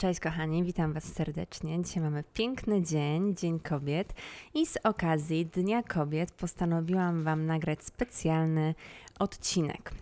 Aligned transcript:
Cześć 0.00 0.20
kochani, 0.20 0.64
witam 0.64 0.92
Was 0.92 1.04
serdecznie. 1.04 1.82
Dzisiaj 1.82 2.02
mamy 2.02 2.24
piękny 2.34 2.82
dzień, 2.82 3.36
Dzień 3.36 3.60
Kobiet 3.60 4.14
i 4.54 4.66
z 4.66 4.76
okazji 4.84 5.46
Dnia 5.46 5.82
Kobiet 5.82 6.32
postanowiłam 6.32 7.22
Wam 7.22 7.46
nagrać 7.46 7.84
specjalny 7.84 8.74
odcinek. 9.18 9.92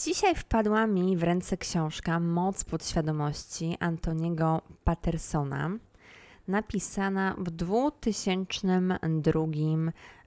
Dzisiaj 0.00 0.34
wpadła 0.34 0.86
mi 0.86 1.16
w 1.16 1.22
ręce 1.22 1.56
książka 1.56 2.20
Moc 2.20 2.64
podświadomości 2.64 3.76
Antoniego 3.80 4.62
Pattersona, 4.84 5.70
napisana 6.48 7.34
w 7.38 7.50
2002 7.50 9.40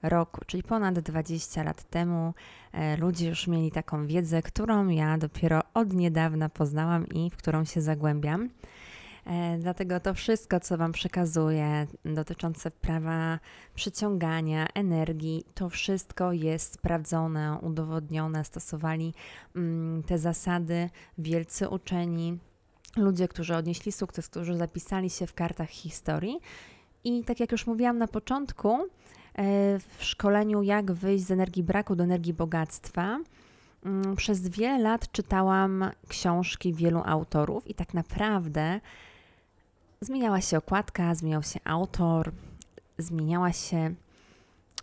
roku, 0.02 0.40
czyli 0.46 0.62
ponad 0.62 0.98
20 0.98 1.62
lat 1.62 1.82
temu. 1.90 2.34
E, 2.72 2.96
ludzie 2.96 3.28
już 3.28 3.46
mieli 3.46 3.70
taką 3.70 4.06
wiedzę, 4.06 4.42
którą 4.42 4.88
ja 4.88 5.18
dopiero 5.18 5.60
od 5.74 5.92
niedawna 5.92 6.48
poznałam 6.48 7.06
i 7.06 7.30
w 7.30 7.36
którą 7.36 7.64
się 7.64 7.80
zagłębiam. 7.80 8.48
E, 9.26 9.58
dlatego 9.58 10.00
to 10.00 10.14
wszystko, 10.14 10.60
co 10.60 10.76
Wam 10.76 10.92
przekazuję 10.92 11.86
dotyczące 12.04 12.70
prawa 12.70 13.38
przyciągania, 13.74 14.66
energii, 14.74 15.44
to 15.54 15.68
wszystko 15.68 16.32
jest 16.32 16.74
sprawdzone, 16.74 17.58
udowodnione, 17.62 18.44
stosowali 18.44 19.14
mm, 19.56 20.02
te 20.02 20.18
zasady 20.18 20.90
wielcy 21.18 21.68
uczeni, 21.68 22.38
ludzie, 22.96 23.28
którzy 23.28 23.56
odnieśli 23.56 23.92
sukces, 23.92 24.28
którzy 24.28 24.56
zapisali 24.56 25.10
się 25.10 25.26
w 25.26 25.34
kartach 25.34 25.70
historii. 25.70 26.40
I 27.04 27.24
tak 27.24 27.40
jak 27.40 27.52
już 27.52 27.66
mówiłam 27.66 27.98
na 27.98 28.08
początku, 28.08 28.74
e, 28.78 28.86
w 29.78 30.04
szkoleniu 30.04 30.62
Jak 30.62 30.92
wyjść 30.92 31.24
z 31.24 31.30
energii 31.30 31.62
braku 31.62 31.96
do 31.96 32.04
energii 32.04 32.34
bogactwa, 32.34 33.20
mm, 33.84 34.16
przez 34.16 34.48
wiele 34.48 34.78
lat 34.78 35.12
czytałam 35.12 35.90
książki 36.08 36.74
wielu 36.74 37.02
autorów 37.04 37.68
i 37.68 37.74
tak 37.74 37.94
naprawdę 37.94 38.80
zmieniała 40.04 40.40
się 40.40 40.58
okładka, 40.58 41.14
zmieniał 41.14 41.42
się 41.42 41.60
autor, 41.64 42.32
zmieniała 42.98 43.52
się, 43.52 43.94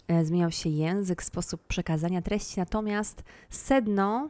e, 0.08 0.25
zmieniał 0.25 0.52
się 0.52 0.69
język, 0.69 1.23
sposób 1.23 1.61
przekazania 1.67 2.22
treści, 2.22 2.59
natomiast 2.59 3.23
sedno 3.50 4.30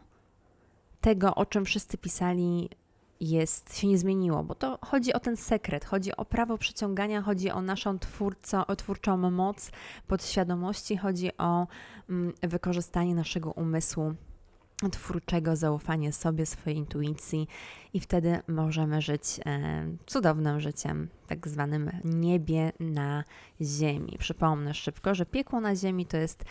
tego, 1.02 1.36
o 1.36 1.46
czym 1.46 1.66
wszyscy 1.66 1.98
pisali, 1.98 2.70
jest, 3.22 3.78
się 3.78 3.88
nie 3.88 3.98
zmieniło, 3.98 4.44
bo 4.44 4.56
to 4.56 4.80
chodzi 4.82 5.14
o 5.14 5.20
ten 5.20 5.38
sekret, 5.38 5.86
chodzi 5.86 6.16
o 6.18 6.26
prawo 6.26 6.58
przyciągania, 6.58 7.22
chodzi 7.22 7.52
o 7.52 7.62
naszą 7.62 8.00
twórco, 8.00 8.68
o 8.68 8.76
twórczą 8.76 9.18
moc 9.18 9.72
podświadomości, 10.08 10.98
chodzi 10.98 11.38
o 11.38 11.68
mm, 12.10 12.34
wykorzystanie 12.42 13.16
naszego 13.16 13.52
umysłu 13.52 14.14
twórczego, 14.90 15.56
zaufanie 15.56 16.14
sobie, 16.14 16.46
swojej 16.46 16.80
intuicji 16.80 17.48
i 17.94 18.00
wtedy 18.00 18.40
możemy 18.48 19.02
żyć 19.02 19.40
e, 19.46 19.86
cudownym 20.06 20.60
życiem, 20.60 21.08
tak 21.28 21.48
zwanym 21.48 21.92
niebie 22.04 22.72
na 22.80 23.24
ziemi. 23.62 24.16
Przypomnę 24.20 24.74
szybko, 24.74 25.16
że 25.16 25.26
piekło 25.26 25.62
na 25.62 25.76
ziemi 25.76 26.06
to 26.06 26.18
jest, 26.18 26.46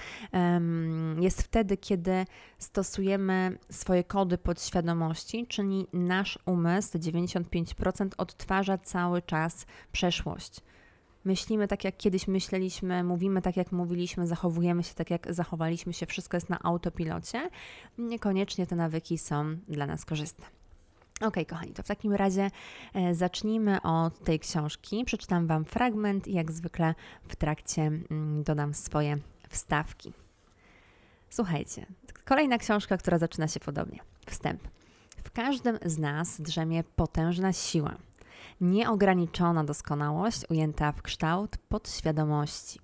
jest 1.21 1.43
wtedy, 1.43 1.77
kiedy 1.77 2.27
stosujemy 2.59 3.59
swoje 3.71 4.05
kody 4.05 4.39
podświadomości, 4.39 5.47
czyli 5.47 5.87
nasz 5.93 6.39
umysł, 6.47 6.99
95% 6.99 8.09
odtwarza 8.19 8.79
cały 8.79 9.23
czas 9.23 9.67
przeszłość. 9.93 10.61
Myślimy 11.25 11.69
tak, 11.69 11.85
jak 11.85 11.97
kiedyś 11.97 12.29
myśleliśmy, 12.29 13.05
mówimy 13.05 13.43
tak, 13.43 13.57
jak 13.57 13.73
mówiliśmy, 13.73 14.27
zachowujemy 14.27 14.83
się 14.83 14.95
tak, 14.95 15.11
jak 15.11 15.35
zachowaliśmy 15.35 15.93
się, 15.93 16.07
wszystko 16.07 16.37
jest 16.37 16.49
na 16.49 16.59
autopilocie. 16.63 17.51
Niekoniecznie 17.99 18.67
te 18.67 18.77
nawyki 18.77 19.19
są 19.19 19.57
dla 19.69 19.87
nas 19.87 20.05
korzystne. 20.05 20.47
Ok, 21.21 21.35
kochani, 21.49 21.73
to 21.73 21.83
w 21.83 21.87
takim 21.87 22.13
razie 22.13 22.51
e, 22.95 23.15
zacznijmy 23.15 23.83
od 23.83 24.25
tej 24.25 24.41
książki. 24.41 25.05
Przeczytam 25.05 25.47
Wam 25.47 25.65
fragment 25.65 26.29
i 26.29 26.33
jak 26.33 26.53
zwykle 26.53 26.95
w 27.29 27.37
trakcie 27.37 27.83
mm, 27.83 28.43
dodam 28.43 28.75
swoje 28.75 29.19
wstawki. 29.49 30.13
Słuchajcie, 31.31 31.87
kolejna 32.25 32.59
książka, 32.59 32.97
która 32.97 33.19
zaczyna 33.19 33.49
się 33.49 33.61
podobnie. 33.61 34.01
Wstęp. 34.27 34.61
W 35.25 35.31
każdym 35.31 35.79
z 35.85 35.99
nas 35.99 36.41
drzemie 36.41 36.85
potężna 36.97 37.53
siła– 37.53 37.97
nieograniczona 38.61 39.65
doskonałość 39.65 40.51
ujęta 40.51 40.93
w 40.93 41.03
kształt 41.03 41.57
podświadomości. 41.57 42.81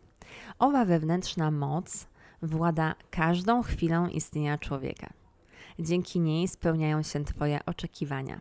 Owa 0.59 0.85
wewnętrzna 0.85 1.51
moc 1.51 2.09
włada 2.43 2.95
każdą 3.11 3.63
chwilą 3.63 4.09
istnienia 4.09 4.59
człowieka. 4.59 5.13
Dzięki 5.79 6.21
niej 6.21 6.49
spełniają 6.49 7.03
się 7.03 7.25
Twoje 7.25 7.61
oczekiwania. 7.67 8.41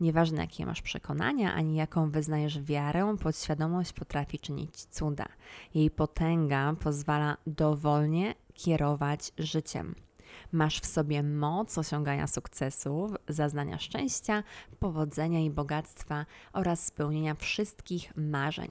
Nieważne 0.00 0.40
jakie 0.40 0.66
masz 0.66 0.82
przekonania, 0.82 1.54
ani 1.54 1.76
jaką 1.76 2.10
wyznajesz 2.10 2.62
wiarę, 2.62 3.16
podświadomość 3.20 3.92
potrafi 3.92 4.38
czynić 4.38 4.84
cuda. 4.84 5.26
Jej 5.74 5.90
potęga 5.90 6.74
pozwala 6.80 7.36
dowolnie 7.46 8.34
kierować 8.54 9.32
życiem. 9.38 9.94
Masz 10.52 10.80
w 10.80 10.86
sobie 10.86 11.22
moc 11.22 11.78
osiągania 11.78 12.26
sukcesów, 12.26 13.10
zaznania 13.28 13.78
szczęścia, 13.78 14.42
powodzenia 14.80 15.40
i 15.40 15.50
bogactwa 15.50 16.26
oraz 16.52 16.86
spełnienia 16.86 17.34
wszystkich 17.34 18.16
marzeń. 18.16 18.68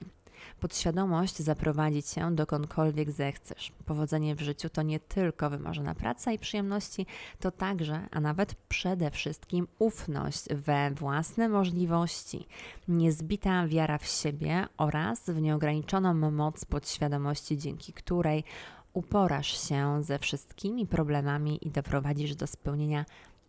Podświadomość 0.59 1.37
zaprowadzi 1.37 2.03
cię 2.03 2.31
dokądkolwiek 2.31 3.11
zechcesz. 3.11 3.71
Powodzenie 3.85 4.35
w 4.35 4.41
życiu 4.41 4.69
to 4.69 4.81
nie 4.81 4.99
tylko 4.99 5.49
wymarzona 5.49 5.95
praca 5.95 6.31
i 6.31 6.39
przyjemności, 6.39 7.05
to 7.39 7.51
także, 7.51 8.07
a 8.11 8.19
nawet 8.19 8.55
przede 8.55 9.11
wszystkim 9.11 9.67
ufność 9.79 10.45
we 10.53 10.91
własne 10.91 11.49
możliwości, 11.49 12.47
niezbita 12.87 13.67
wiara 13.67 13.97
w 13.97 14.05
siebie 14.05 14.67
oraz 14.77 15.29
w 15.29 15.41
nieograniczoną 15.41 16.31
moc 16.31 16.65
podświadomości, 16.65 17.57
dzięki 17.57 17.93
której 17.93 18.43
uporasz 18.93 19.67
się 19.69 20.03
ze 20.03 20.19
wszystkimi 20.19 20.87
problemami 20.87 21.67
i 21.67 21.71
doprowadzisz 21.71 22.35
do 22.35 22.47
spełnienia 22.47 23.05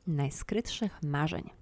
najskrytszych 0.07 1.03
marzeń. 1.03 1.62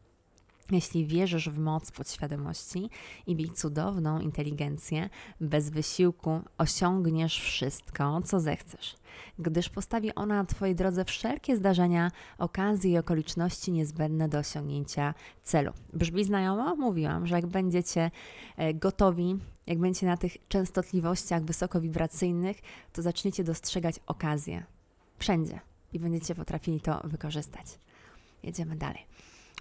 Jeśli 0.71 1.07
wierzysz 1.07 1.49
w 1.49 1.59
moc 1.59 1.91
podświadomości 1.91 2.91
i 3.27 3.37
jej 3.37 3.51
cudowną 3.51 4.21
inteligencję, 4.21 5.11
bez 5.41 5.71
wysiłku 5.71 6.41
osiągniesz 6.59 7.41
wszystko, 7.41 8.23
co 8.25 8.41
zechcesz, 8.41 8.97
gdyż 9.39 9.69
postawi 9.69 10.15
ona 10.15 10.35
na 10.35 10.45
Twojej 10.45 10.75
drodze 10.75 11.05
wszelkie 11.05 11.57
zdarzenia, 11.57 12.11
okazje 12.39 12.93
i 12.93 12.99
okoliczności 12.99 13.73
niezbędne 13.73 14.29
do 14.29 14.39
osiągnięcia 14.39 15.15
celu. 15.43 15.73
Brzmi 15.93 16.25
znajomo? 16.25 16.77
Mówiłam, 16.77 17.27
że 17.27 17.35
jak 17.35 17.47
będziecie 17.47 18.11
e, 18.57 18.75
gotowi, 18.75 19.37
jak 19.67 19.79
będziecie 19.79 20.07
na 20.07 20.17
tych 20.17 20.49
częstotliwościach 20.49 21.45
wysokowibracyjnych, 21.45 22.57
to 22.93 23.03
zaczniecie 23.03 23.45
dostrzegać 23.45 24.01
okazje 24.07 24.65
wszędzie 25.19 25.61
i 25.93 25.99
będziecie 25.99 26.35
potrafili 26.35 26.81
to 26.81 27.01
wykorzystać. 27.05 27.67
Jedziemy 28.43 28.77
dalej. 28.77 29.07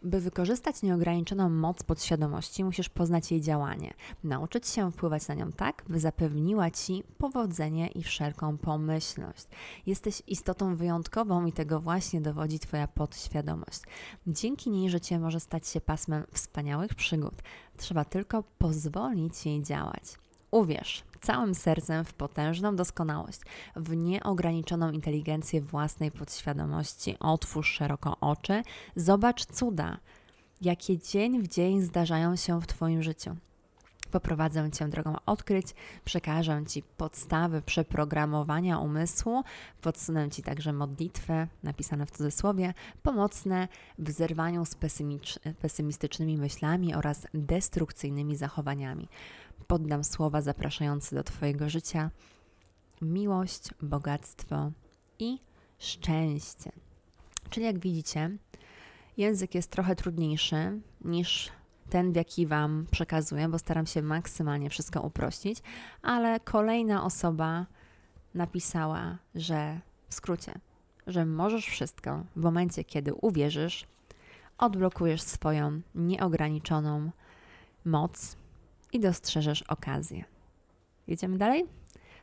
By 0.03 0.21
wykorzystać 0.21 0.81
nieograniczoną 0.81 1.49
moc 1.49 1.83
podświadomości, 1.83 2.63
musisz 2.63 2.89
poznać 2.89 3.31
jej 3.31 3.41
działanie, 3.41 3.93
nauczyć 4.23 4.67
się 4.67 4.91
wpływać 4.91 5.27
na 5.27 5.35
nią 5.35 5.51
tak, 5.51 5.83
by 5.89 5.99
zapewniła 5.99 6.71
ci 6.71 7.03
powodzenie 7.17 7.87
i 7.87 8.03
wszelką 8.03 8.57
pomyślność. 8.57 9.47
Jesteś 9.85 10.23
istotą 10.27 10.75
wyjątkową 10.75 11.45
i 11.45 11.51
tego 11.51 11.79
właśnie 11.79 12.21
dowodzi 12.21 12.59
Twoja 12.59 12.87
podświadomość. 12.87 13.81
Dzięki 14.27 14.69
niej 14.69 14.89
życie 14.89 15.19
może 15.19 15.39
stać 15.39 15.67
się 15.67 15.81
pasmem 15.81 16.23
wspaniałych 16.33 16.95
przygód. 16.95 17.33
Trzeba 17.77 18.05
tylko 18.05 18.43
pozwolić 18.57 19.45
jej 19.45 19.63
działać. 19.63 20.03
Uwierz, 20.51 21.03
całym 21.21 21.55
sercem 21.55 22.05
w 22.05 22.13
potężną 22.13 22.75
doskonałość, 22.75 23.39
w 23.75 23.95
nieograniczoną 23.95 24.91
inteligencję 24.91 25.61
własnej 25.61 26.11
podświadomości. 26.11 27.17
Otwórz 27.19 27.71
szeroko 27.71 28.17
oczy, 28.21 28.63
zobacz 28.95 29.45
cuda, 29.45 29.97
jakie 30.61 30.97
dzień 30.97 31.41
w 31.41 31.47
dzień 31.47 31.81
zdarzają 31.81 32.35
się 32.35 32.61
w 32.61 32.67
Twoim 32.67 33.03
życiu. 33.03 33.35
Poprowadzę 34.11 34.71
Cię 34.71 34.87
drogą 34.87 35.15
odkryć, 35.25 35.67
przekażę 36.05 36.63
Ci 36.67 36.83
podstawy 36.83 37.61
przeprogramowania 37.61 38.79
umysłu, 38.79 39.43
podsunę 39.81 40.29
Ci 40.29 40.43
także 40.43 40.73
modlitwy, 40.73 41.47
napisane 41.63 42.05
w 42.05 42.11
cudzysłowie, 42.11 42.73
pomocne 43.03 43.67
w 43.99 44.11
zerwaniu 44.11 44.65
z 44.65 44.75
pesymistycznymi 45.61 46.37
myślami 46.37 46.95
oraz 46.95 47.27
destrukcyjnymi 47.33 48.35
zachowaniami 48.35 49.07
poddam 49.67 50.03
słowa 50.03 50.41
zapraszające 50.41 51.15
do 51.15 51.23
Twojego 51.23 51.69
życia 51.69 52.11
miłość, 53.01 53.69
bogactwo 53.81 54.71
i 55.19 55.39
szczęście. 55.79 56.71
Czyli 57.49 57.65
jak 57.65 57.79
widzicie, 57.79 58.37
język 59.17 59.55
jest 59.55 59.71
trochę 59.71 59.95
trudniejszy 59.95 60.81
niż 61.01 61.51
ten, 61.89 62.11
w 62.11 62.15
jaki 62.15 62.47
Wam 62.47 62.85
przekazuję, 62.91 63.49
bo 63.49 63.59
staram 63.59 63.85
się 63.85 64.01
maksymalnie 64.01 64.69
wszystko 64.69 65.01
uprościć, 65.01 65.61
ale 66.01 66.39
kolejna 66.39 67.03
osoba 67.03 67.65
napisała, 68.33 69.17
że 69.35 69.79
w 70.09 70.13
skrócie, 70.13 70.53
że 71.07 71.25
możesz 71.25 71.65
wszystko 71.65 72.23
w 72.35 72.41
momencie, 72.41 72.83
kiedy 72.83 73.13
uwierzysz, 73.13 73.87
odblokujesz 74.57 75.21
swoją 75.21 75.81
nieograniczoną 75.95 77.11
moc 77.85 78.37
i 78.93 78.99
dostrzeżesz 78.99 79.61
okazję. 79.61 80.23
Jedziemy 81.07 81.37
dalej? 81.37 81.65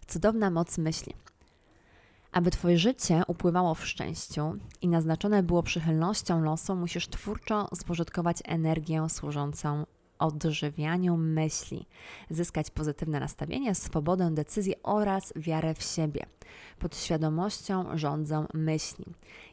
Cudowna 0.06 0.50
moc 0.50 0.78
myśli. 0.78 1.14
Aby 2.32 2.50
Twoje 2.50 2.78
życie 2.78 3.22
upływało 3.26 3.74
w 3.74 3.86
szczęściu 3.86 4.52
i 4.82 4.88
naznaczone 4.88 5.42
było 5.42 5.62
przychylnością 5.62 6.42
losu, 6.42 6.76
musisz 6.76 7.08
twórczo 7.08 7.68
spożytkować 7.74 8.36
energię 8.44 9.08
służącą 9.08 9.86
odżywianiu 10.18 11.16
myśli, 11.16 11.86
zyskać 12.30 12.70
pozytywne 12.70 13.20
nastawienie, 13.20 13.74
swobodę 13.74 14.30
decyzji 14.34 14.74
oraz 14.82 15.32
wiarę 15.36 15.74
w 15.74 15.82
siebie. 15.82 16.26
Pod 16.78 16.96
świadomością 16.96 17.98
rządzą 17.98 18.46
myśli. 18.54 19.04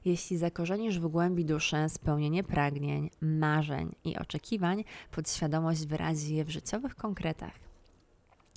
Jeśli 0.06 0.38
zakorzenisz 0.38 1.00
w 1.00 1.08
głębi 1.08 1.46
duszy 1.46 1.78
spełnienie 1.88 2.44
pragnień, 2.44 3.10
marzeń 3.22 3.96
i 4.04 4.18
oczekiwań, 4.18 4.84
podświadomość 5.12 5.86
wyrazi 5.86 6.36
je 6.36 6.46
w 6.46 6.50
życiowych 6.50 6.96
konkretach. 6.96 7.73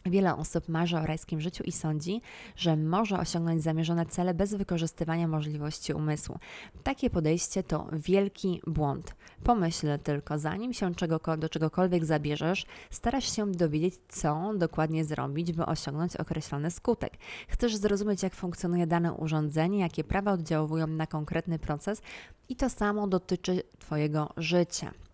Wiele 0.07 0.37
osób 0.37 0.69
marzy 0.69 0.97
o 0.97 1.07
rajskim 1.07 1.41
życiu 1.41 1.65
i 1.65 1.73
sądzi, 1.73 2.21
że 2.57 2.77
może 2.77 3.19
osiągnąć 3.19 3.63
zamierzone 3.63 4.07
cele 4.07 4.35
bez 4.35 4.55
wykorzystywania 4.55 5.29
możliwości 5.29 5.93
umysłu. 5.93 6.39
Takie 6.83 7.11
podejście 7.11 7.63
to 7.63 7.87
wielki 7.93 8.61
błąd. 8.67 9.15
Pomyśl 9.45 9.99
tylko, 10.03 10.39
zanim 10.39 10.73
się 10.73 10.91
do 11.39 11.49
czegokolwiek 11.49 12.05
zabierzesz, 12.05 12.67
starasz 12.91 13.37
się 13.37 13.53
dowiedzieć, 13.53 13.95
co 14.09 14.53
dokładnie 14.57 15.05
zrobić, 15.05 15.53
by 15.53 15.67
osiągnąć 15.67 16.17
określony 16.17 16.71
skutek. 16.71 17.13
Chcesz 17.49 17.77
zrozumieć, 17.77 18.23
jak 18.23 18.35
funkcjonuje 18.35 18.87
dane 18.87 19.13
urządzenie, 19.13 19.79
jakie 19.81 20.05
prawa 20.05 20.33
oddziałują 20.33 20.87
na 20.87 21.07
konkretny 21.07 21.59
proces, 21.59 22.03
i 22.49 22.57
to 22.57 22.71
samo 22.71 23.07
dotyczy 23.07 23.63
Twojego 23.79 24.33
życia. 24.37 25.06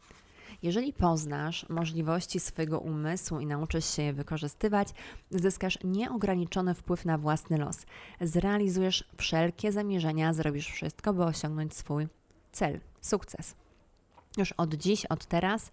Jeżeli 0.63 0.93
poznasz 0.93 1.69
możliwości 1.69 2.41
swojego 2.41 2.81
umysłu 2.81 3.41
i 3.41 3.47
nauczysz 3.47 3.85
się 3.85 4.03
je 4.03 4.13
wykorzystywać, 4.13 4.89
zyskasz 5.31 5.79
nieograniczony 5.85 6.75
wpływ 6.75 7.05
na 7.05 7.19
własny 7.19 7.59
los. 7.59 7.87
Zrealizujesz 8.21 9.05
wszelkie 9.17 9.73
zamierzenia, 9.73 10.35
zrobisz 10.35 10.69
wszystko, 10.69 11.13
by 11.13 11.25
osiągnąć 11.25 11.75
swój 11.75 12.09
cel, 12.53 12.81
sukces. 13.01 13.55
Już 14.37 14.53
od 14.53 14.75
dziś, 14.75 15.07
od 15.07 15.27
teraz 15.27 15.71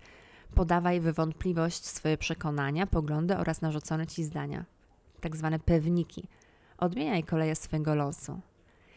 podawaj 0.55 0.99
wywątpliwość 0.99 1.85
swoje 1.85 2.17
przekonania, 2.17 2.87
poglądy 2.87 3.37
oraz 3.37 3.61
narzucone 3.61 4.07
ci 4.07 4.23
zdania, 4.23 4.65
tak 5.21 5.35
zwane 5.35 5.59
pewniki. 5.59 6.27
Odmieniaj 6.77 7.23
koleje 7.23 7.55
swojego 7.55 7.95
losu. 7.95 8.39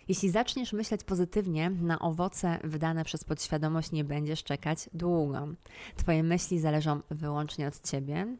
Jeśli 0.08 0.30
zaczniesz 0.30 0.72
myśleć 0.72 1.04
pozytywnie, 1.04 1.70
na 1.70 1.98
owoce 1.98 2.58
wydane 2.64 3.04
przez 3.04 3.24
podświadomość 3.24 3.92
nie 3.92 4.04
będziesz 4.04 4.44
czekać 4.44 4.90
długo. 4.94 5.48
Twoje 5.96 6.22
myśli 6.22 6.60
zależą 6.60 7.00
wyłącznie 7.10 7.68
od 7.68 7.90
ciebie. 7.90 8.36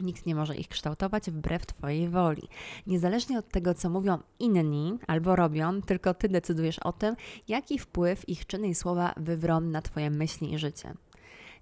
Nikt 0.00 0.26
nie 0.26 0.34
może 0.34 0.56
ich 0.56 0.68
kształtować 0.68 1.30
wbrew 1.30 1.66
Twojej 1.66 2.08
woli. 2.08 2.48
Niezależnie 2.86 3.38
od 3.38 3.48
tego, 3.48 3.74
co 3.74 3.90
mówią 3.90 4.18
inni 4.38 4.98
albo 5.06 5.36
robią, 5.36 5.82
tylko 5.82 6.14
Ty 6.14 6.28
decydujesz 6.28 6.78
o 6.78 6.92
tym, 6.92 7.16
jaki 7.48 7.78
wpływ 7.78 8.28
ich 8.28 8.46
czyny 8.46 8.68
i 8.68 8.74
słowa 8.74 9.14
wywrą 9.16 9.60
na 9.60 9.82
Twoje 9.82 10.10
myśli 10.10 10.52
i 10.52 10.58
życie. 10.58 10.94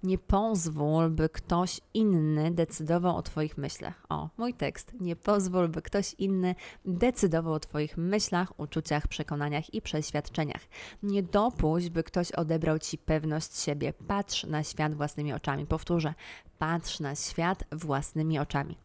Nie 0.03 0.19
pozwól, 0.19 1.11
by 1.11 1.29
ktoś 1.29 1.81
inny 1.95 2.51
decydował 2.51 3.17
o 3.17 3.23
Twoich 3.23 3.59
myślach. 3.59 4.07
O, 4.09 4.29
mój 4.39 4.55
tekst. 4.55 4.93
Nie 5.01 5.17
pozwól, 5.17 5.69
by 5.69 5.83
ktoś 5.83 6.15
inny 6.19 6.55
decydował 6.85 7.53
o 7.53 7.61
Twoich 7.61 7.97
myślach, 7.97 8.61
uczuciach, 8.61 9.09
przekonaniach 9.09 9.75
i 9.75 9.83
przeświadczeniach. 9.83 10.63
Nie 11.03 11.23
dopuść, 11.23 11.91
by 11.91 12.03
ktoś 12.03 12.33
odebrał 12.33 12.79
Ci 12.79 12.99
pewność 12.99 13.59
siebie. 13.59 13.93
Patrz 13.93 14.45
na 14.45 14.65
świat 14.65 14.95
własnymi 14.95 15.33
oczami. 15.33 15.67
Powtórzę, 15.67 16.15
patrz 16.59 17.01
na 17.01 17.15
świat 17.15 17.65
własnymi 17.73 18.39
oczami. 18.39 18.77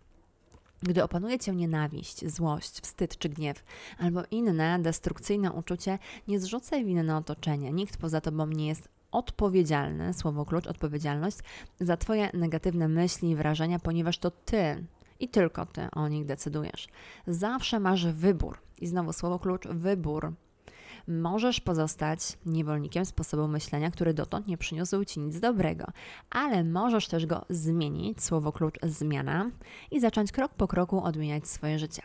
Gdy 0.83 1.03
opanuje 1.03 1.39
cię 1.39 1.55
nienawiść, 1.55 2.27
złość, 2.29 2.81
wstyd 2.81 3.17
czy 3.17 3.29
gniew, 3.29 3.63
albo 3.99 4.21
inne 4.31 4.79
destrukcyjne 4.79 5.51
uczucie, 5.51 5.99
nie 6.27 6.39
zrzucaj 6.39 6.85
winy 6.85 7.03
na 7.03 7.17
otoczenie. 7.17 7.71
Nikt 7.71 7.97
poza 7.97 8.21
tobą 8.21 8.47
nie 8.47 8.67
jest 8.67 8.94
odpowiedzialny, 9.17 10.13
słowo 10.13 10.45
klucz, 10.45 10.67
odpowiedzialność 10.67 11.37
za 11.79 11.97
Twoje 11.97 12.29
negatywne 12.33 12.87
myśli 12.87 13.29
i 13.29 13.35
wrażenia, 13.35 13.79
ponieważ 13.79 14.17
to 14.17 14.31
Ty 14.31 14.85
i 15.19 15.29
tylko 15.29 15.65
Ty 15.65 15.87
o 15.91 16.07
nich 16.07 16.25
decydujesz. 16.25 16.87
Zawsze 17.27 17.79
masz 17.79 18.07
wybór. 18.07 18.57
I 18.81 18.87
znowu 18.87 19.13
słowo 19.13 19.39
klucz, 19.39 19.67
wybór. 19.67 20.33
Możesz 21.07 21.61
pozostać 21.61 22.19
niewolnikiem 22.45 23.05
sposobu 23.05 23.47
myślenia, 23.47 23.91
który 23.91 24.13
dotąd 24.13 24.47
nie 24.47 24.57
przyniósł 24.57 25.05
ci 25.05 25.19
nic 25.19 25.39
dobrego, 25.39 25.85
ale 26.29 26.63
możesz 26.63 27.07
też 27.07 27.25
go 27.25 27.45
zmienić, 27.49 28.23
słowo 28.23 28.51
klucz 28.51 28.79
zmiana, 28.83 29.51
i 29.91 29.99
zacząć 29.99 30.31
krok 30.31 30.53
po 30.53 30.67
kroku 30.67 31.03
odmieniać 31.03 31.47
swoje 31.47 31.79
życie. 31.79 32.01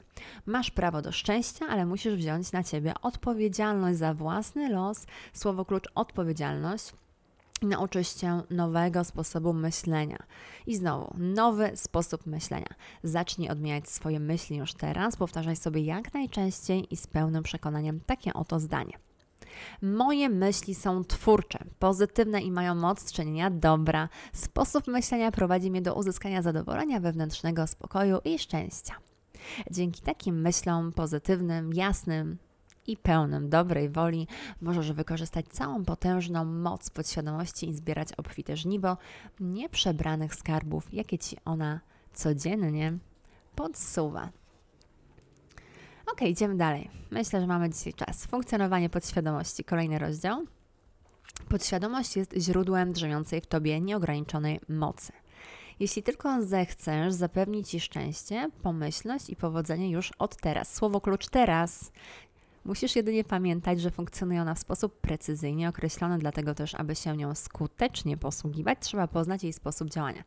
Masz 0.47 0.71
prawo 0.71 1.03
do 1.03 1.13
szczęścia, 1.13 1.67
ale 1.69 1.87
musisz 1.87 2.15
wziąć 2.15 2.53
na 2.53 2.65
ciebie 2.65 2.95
odpowiedzialność 3.03 3.99
za 3.99 4.15
własny 4.15 4.69
los, 4.69 5.07
słowo 5.33 5.65
klucz 5.65 5.89
odpowiedzialność 5.95 6.93
nauczysz 7.63 8.21
się 8.21 8.43
nowego 8.51 9.05
sposobu 9.05 9.53
myślenia. 9.53 10.19
I 10.67 10.77
znowu, 10.77 11.15
nowy 11.19 11.73
sposób 11.75 12.27
myślenia. 12.27 12.75
Zacznij 13.03 13.49
odmieniać 13.49 13.89
swoje 13.89 14.21
myśli 14.21 14.57
już 14.57 14.75
teraz, 14.75 15.17
powtarzaj 15.17 15.57
sobie 15.57 15.81
jak 15.81 16.15
najczęściej 16.15 16.95
i 16.95 16.97
z 16.97 17.07
pełnym 17.07 17.43
przekonaniem 17.43 18.01
takie 18.07 18.35
oto 18.35 18.61
zdanie. 18.61 18.99
Moje 19.83 20.29
myśli 20.29 20.75
są 20.75 21.05
twórcze, 21.05 21.59
pozytywne 21.79 22.41
i 22.43 22.51
mają 22.51 22.75
moc 22.75 23.13
czynienia 23.13 23.51
dobra. 23.51 24.09
Sposób 24.33 24.87
myślenia 24.87 25.33
prowadzi 25.33 25.71
mnie 25.71 25.83
do 25.83 25.95
uzyskania 25.95 26.43
zadowolenia 26.43 27.01
wewnętrznego, 27.01 27.67
spokoju 27.67 28.19
i 28.25 28.39
szczęścia. 28.39 28.95
Dzięki 29.71 30.03
takim 30.03 30.41
myślom 30.41 30.93
pozytywnym, 30.93 31.73
jasnym, 31.73 32.39
i 32.91 32.97
pełnym 32.97 33.49
dobrej 33.49 33.89
woli 33.89 34.27
możesz 34.61 34.93
wykorzystać 34.93 35.47
całą 35.47 35.85
potężną 35.85 36.45
moc 36.45 36.91
podświadomości 36.91 37.69
i 37.69 37.75
zbierać 37.75 38.09
obfite 38.13 38.57
żniwo 38.57 38.97
nieprzebranych 39.41 40.35
skarbów, 40.35 40.95
jakie 40.95 41.19
ci 41.19 41.37
ona 41.45 41.81
codziennie 42.13 42.99
podsuwa. 43.55 44.31
Ok, 46.13 46.23
idziemy 46.23 46.57
dalej. 46.57 46.91
Myślę, 47.11 47.41
że 47.41 47.47
mamy 47.47 47.71
dzisiaj 47.71 47.93
czas. 47.95 48.27
Funkcjonowanie 48.27 48.91
podświadomości, 48.91 49.65
kolejny 49.65 49.99
rozdział. 49.99 50.45
Podświadomość 51.49 52.17
jest 52.17 52.35
źródłem 52.37 52.93
drzemiącej 52.93 53.41
w 53.41 53.47
tobie 53.47 53.81
nieograniczonej 53.81 54.61
mocy. 54.69 55.13
Jeśli 55.81 56.03
tylko 56.03 56.43
zechcesz 56.43 57.13
zapewnić 57.13 57.69
Ci 57.69 57.81
szczęście, 57.81 58.49
pomyślność 58.63 59.31
i 59.31 59.37
powodzenie 59.37 59.91
już 59.91 60.13
od 60.19 60.37
teraz. 60.37 60.75
Słowo 60.75 61.01
klucz 61.01 61.29
teraz 61.29 61.93
Musisz 62.71 62.97
jedynie 62.97 63.25
pamiętać, 63.25 63.81
że 63.81 63.91
funkcjonuje 63.91 64.43
ona 64.43 64.55
w 64.55 64.59
sposób 64.59 65.01
precyzyjnie 65.01 65.69
określony, 65.69 66.19
dlatego 66.19 66.55
też, 66.55 66.75
aby 66.75 66.95
się 66.95 67.17
nią 67.17 67.35
skutecznie 67.35 68.17
posługiwać, 68.17 68.79
trzeba 68.81 69.09
poznać 69.09 69.43
jej 69.43 69.53
sposób 69.53 69.91
działania. 69.91 70.25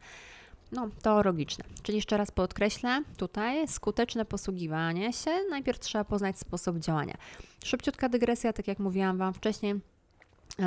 No, 0.72 0.90
to 1.02 1.24
logiczne. 1.24 1.66
Czyli 1.84 1.96
jeszcze 1.96 2.18
raz 2.18 2.32
podkreślę, 2.32 3.04
tutaj 3.18 3.68
skuteczne 3.68 4.26
posługiwanie 4.26 5.14
się, 5.14 5.32
najpierw 5.50 5.80
trzeba 5.80 6.04
poznać 6.04 6.40
sposób 6.40 6.80
działania. 6.80 7.18
Szybciutka 7.64 8.10
dygresja, 8.10 8.54
tak 8.54 8.68
jak 8.68 8.80
mówiłam 8.80 9.18
Wam 9.18 9.34
wcześniej, 9.34 9.74
yy, 9.74 10.66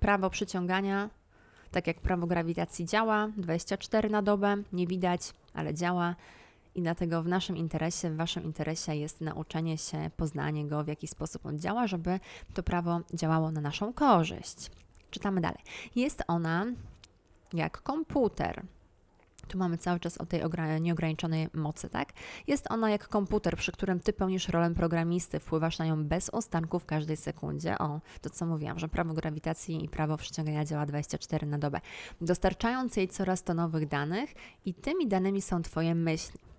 prawo 0.00 0.30
przyciągania, 0.30 1.10
tak 1.70 1.86
jak 1.86 2.00
prawo 2.00 2.26
grawitacji 2.26 2.86
działa, 2.86 3.28
24 3.36 4.10
na 4.10 4.22
dobę, 4.22 4.56
nie 4.72 4.86
widać, 4.86 5.20
ale 5.54 5.74
działa 5.74 6.14
i 6.74 6.82
dlatego 6.82 7.22
w 7.22 7.28
naszym 7.28 7.56
interesie, 7.56 8.10
w 8.10 8.16
Waszym 8.16 8.44
interesie 8.44 8.96
jest 8.96 9.20
nauczenie 9.20 9.78
się, 9.78 10.10
poznanie 10.16 10.66
go, 10.66 10.84
w 10.84 10.88
jaki 10.88 11.06
sposób 11.06 11.46
on 11.46 11.58
działa, 11.58 11.86
żeby 11.86 12.20
to 12.54 12.62
prawo 12.62 13.00
działało 13.14 13.50
na 13.50 13.60
naszą 13.60 13.92
korzyść. 13.92 14.70
Czytamy 15.10 15.40
dalej. 15.40 15.60
Jest 15.96 16.22
ona 16.28 16.66
jak 17.52 17.82
komputer. 17.82 18.62
Tu 19.48 19.58
mamy 19.58 19.78
cały 19.78 20.00
czas 20.00 20.18
o 20.18 20.26
tej 20.26 20.42
nieograniczonej 20.80 21.48
mocy, 21.54 21.88
tak? 21.88 22.12
Jest 22.46 22.70
ona 22.70 22.90
jak 22.90 23.08
komputer, 23.08 23.56
przy 23.56 23.72
którym 23.72 24.00
ty 24.00 24.12
pełnisz 24.12 24.48
rolę 24.48 24.74
programisty, 24.74 25.40
wpływasz 25.40 25.78
na 25.78 25.86
nią 25.86 26.04
bez 26.04 26.30
ostanku 26.30 26.78
w 26.78 26.86
każdej 26.86 27.16
sekundzie. 27.16 27.78
O, 27.78 28.00
to 28.20 28.30
co 28.30 28.46
mówiłam, 28.46 28.78
że 28.78 28.88
prawo 28.88 29.14
grawitacji 29.14 29.84
i 29.84 29.88
prawo 29.88 30.16
przyciągania 30.16 30.64
działa 30.64 30.86
24 30.86 31.46
na 31.46 31.58
dobę, 31.58 31.80
dostarczając 32.20 32.96
jej 32.96 33.08
coraz 33.08 33.42
to 33.42 33.54
nowych 33.54 33.88
danych 33.88 34.34
i 34.64 34.74
tymi 34.74 35.08
danymi 35.08 35.42
są 35.42 35.62
twoje 35.62 35.94
myśli. 35.94 36.53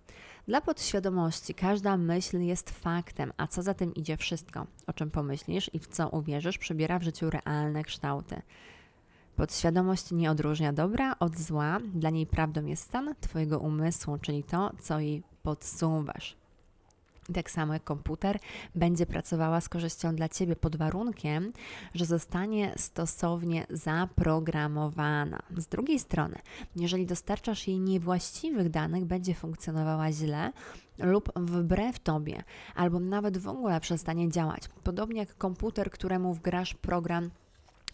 Dla 0.48 0.62
podświadomości 0.62 1.54
każda 1.54 1.98
myśl 1.98 2.40
jest 2.40 2.70
faktem, 2.70 3.34
a 3.38 3.48
co 3.48 3.62
za 3.62 3.74
tym 3.74 3.94
idzie 3.94 4.18
wszystko, 4.18 4.68
o 4.88 4.94
czym 4.94 5.12
pomyślisz 5.12 5.70
i 5.74 5.80
w 5.80 5.88
co 5.88 6.10
uwierzysz, 6.10 6.58
przybiera 6.58 7.00
w 7.00 7.04
życiu 7.04 7.30
realne 7.30 7.84
kształty. 7.84 8.42
Podświadomość 9.36 10.12
nie 10.12 10.32
odróżnia 10.32 10.74
dobra 10.74 11.16
od 11.20 11.38
zła, 11.38 11.80
dla 11.94 12.10
niej 12.10 12.26
prawdą 12.26 12.66
jest 12.66 12.84
stan 12.84 13.16
Twojego 13.22 13.60
umysłu, 13.60 14.18
czyli 14.18 14.44
to, 14.44 14.72
co 14.82 15.00
jej 15.00 15.24
podsuwasz. 15.44 16.38
Tak 17.34 17.52
samo 17.52 17.74
jak 17.74 17.84
komputer 17.84 18.40
będzie 18.76 19.06
pracowała 19.06 19.62
z 19.62 19.70
korzyścią 19.70 20.16
dla 20.16 20.30
Ciebie 20.30 20.56
pod 20.56 20.76
warunkiem, 20.76 21.54
że 21.94 22.06
zostanie 22.06 22.74
stosownie 22.78 23.68
zaprogramowana. 23.70 25.40
Z 25.58 25.68
drugiej 25.68 26.00
strony, 26.00 26.36
jeżeli 26.76 27.06
dostarczasz 27.06 27.68
jej 27.68 27.80
niewłaściwych 27.80 28.70
danych, 28.70 29.06
będzie 29.06 29.34
funkcjonowała 29.34 30.12
źle 30.12 30.52
lub 31.00 31.32
wbrew 31.36 32.00
Tobie, 32.00 32.44
albo 32.76 33.00
nawet 33.00 33.38
w 33.38 33.48
ogóle 33.48 33.80
przestanie 33.80 34.30
działać. 34.30 34.70
Podobnie 34.84 35.20
jak 35.20 35.38
komputer, 35.38 35.92
któremu 35.92 36.34
wgrasz 36.34 36.74
program 36.74 37.30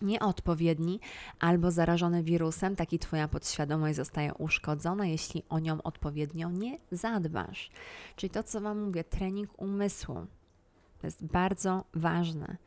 nieodpowiedni 0.01 1.00
albo 1.39 1.72
zarażony 1.72 2.24
wirusem, 2.24 2.75
taki 2.75 3.00
Twoja 3.00 3.27
podświadomość 3.27 3.96
zostaje 3.96 4.34
uszkodzona, 4.34 5.05
jeśli 5.05 5.43
o 5.50 5.60
nią 5.60 5.81
odpowiednio 5.81 6.51
nie 6.51 6.77
zadbasz. 6.91 7.72
Czyli 8.15 8.29
to, 8.29 8.43
co 8.43 8.62
Wam 8.62 8.86
mówię, 8.86 9.03
trening 9.03 9.62
umysłu 9.62 10.15
to 11.01 11.08
jest 11.08 11.25
bardzo 11.25 11.84
ważne. 11.93 12.58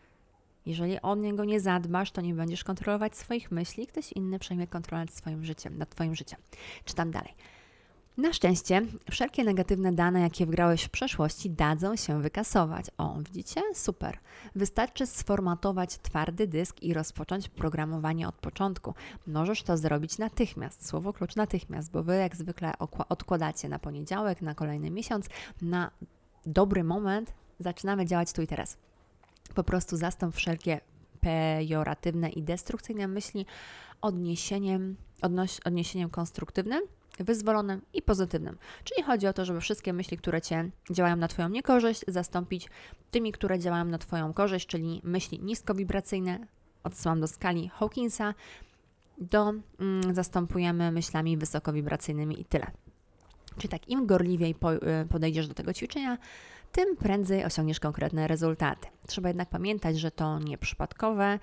Jeżeli 0.67 1.01
o 1.01 1.15
niego 1.15 1.45
nie 1.45 1.61
zadbasz, 1.61 2.11
to 2.11 2.21
nie 2.21 2.35
będziesz 2.35 2.65
kontrolować 2.65 3.17
swoich 3.17 3.51
myśli, 3.51 3.87
ktoś 3.87 4.13
inny 4.13 4.39
przejmie 4.39 4.67
kontrolę 4.67 5.05
nad 5.05 5.15
swoim 5.15 5.45
życiem, 5.45 5.79
nad 5.79 5.91
Twoim 5.91 6.15
życiem. 6.15 6.41
Czytam 6.85 7.11
dalej. 7.11 7.35
Na 8.17 8.33
szczęście 8.33 8.83
wszelkie 9.11 9.45
negatywne 9.45 9.93
dane, 9.93 10.21
jakie 10.21 10.47
wgrałeś 10.47 10.85
w 10.85 10.91
przeszłości, 10.91 11.51
dadzą 11.51 11.97
się 11.97 12.23
wykasować. 12.23 12.87
O, 12.99 13.17
widzicie? 13.19 13.63
Super. 13.75 14.19
Wystarczy 14.55 15.07
sformatować 15.07 15.99
twardy 15.99 16.47
dysk 16.47 16.83
i 16.83 16.95
rozpocząć 16.95 17.49
programowanie 17.49 18.29
od 18.29 18.35
początku. 18.35 18.95
Możesz 19.27 19.63
to 19.63 19.77
zrobić 19.77 20.19
natychmiast. 20.19 20.87
Słowo 20.87 21.13
klucz 21.13 21.37
natychmiast, 21.37 21.91
bo 21.91 22.03
wy 22.03 22.17
jak 22.17 22.37
zwykle 22.37 22.73
odkładacie 23.09 23.69
na 23.69 23.79
poniedziałek, 23.79 24.43
na 24.43 24.55
kolejny 24.55 24.91
miesiąc, 24.91 25.27
na 25.63 25.91
dobry 26.47 26.85
moment 26.85 27.33
zaczynamy 27.61 28.07
działać 28.07 28.33
tu 28.33 28.43
i 28.43 28.47
teraz. 28.47 28.77
Po 29.55 29.65
prostu 29.65 29.97
zastąp 29.97 30.35
wszelkie 30.35 30.81
pejoratywne 31.21 32.29
i 32.29 32.43
destrukcyjne 32.43 33.09
myśli 33.09 33.47
odniesieniem, 34.01 34.97
odnoś, 35.23 35.61
odniesieniem 35.61 36.11
konstruktywnym 36.11 36.81
wyzwolonym 37.19 37.83
i 37.93 38.03
pozytywnym. 38.03 38.59
Czyli 38.85 39.03
chodzi 39.03 39.27
o 39.27 39.33
to, 39.33 39.45
żeby 39.45 39.61
wszystkie 39.61 39.93
myśli, 39.93 40.17
które 40.17 40.43
Cię 40.43 40.71
działają 40.91 41.17
na 41.17 41.29
Twoją 41.29 41.49
niekorzyść, 41.49 42.05
zastąpić 42.09 42.69
tymi, 43.11 43.33
które 43.33 43.59
działają 43.59 43.85
na 43.85 43.99
Twoją 43.99 44.33
korzyść, 44.33 44.67
czyli 44.67 45.01
myśli 45.05 45.41
niskowibracyjne, 45.43 46.47
odsyłam 46.85 47.21
do 47.21 47.29
skali 47.29 47.69
Hawkinsa, 47.69 48.35
do 49.19 49.53
mm, 49.81 50.15
zastępujemy 50.15 50.93
myślami 50.93 51.37
wysokowibracyjnymi 51.37 52.41
i 52.41 52.45
tyle. 52.45 52.67
Czyli 53.57 53.69
tak, 53.69 53.89
im 53.89 54.07
gorliwiej 54.07 54.55
y, 55.03 55.09
podejdziesz 55.09 55.49
do 55.49 55.55
tego 55.55 55.73
ćwiczenia, 55.73 56.19
tym 56.73 56.97
prędzej 56.97 57.45
osiągniesz 57.45 57.81
konkretne 57.81 58.29
rezultaty. 58.29 58.89
Trzeba 59.07 59.29
jednak 59.29 59.49
pamiętać, 59.49 59.99
że 59.99 60.11
to 60.11 60.39
nieprzypadkowe, 60.39 61.39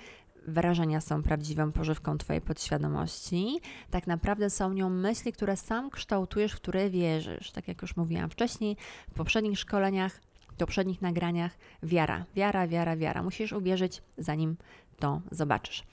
wrażenia 0.47 1.01
są 1.01 1.23
prawdziwą 1.23 1.71
pożywką 1.71 2.17
Twojej 2.17 2.41
podświadomości. 2.41 3.59
Tak 3.91 4.07
naprawdę 4.07 4.49
są 4.49 4.73
nią 4.73 4.89
myśli, 4.89 5.33
które 5.33 5.57
sam 5.57 5.89
kształtujesz, 5.89 6.51
w 6.51 6.55
które 6.55 6.89
wierzysz. 6.89 7.51
Tak 7.51 7.67
jak 7.67 7.81
już 7.81 7.95
mówiłam 7.95 8.29
wcześniej, 8.29 8.77
w 9.09 9.13
poprzednich 9.13 9.59
szkoleniach, 9.59 10.21
w 10.51 10.55
poprzednich 10.57 11.01
nagraniach, 11.01 11.51
wiara, 11.83 12.25
wiara, 12.35 12.67
wiara, 12.67 12.97
wiara. 12.97 13.23
Musisz 13.23 13.53
uwierzyć, 13.53 14.01
zanim 14.17 14.55
to 14.99 15.21
zobaczysz. 15.31 15.83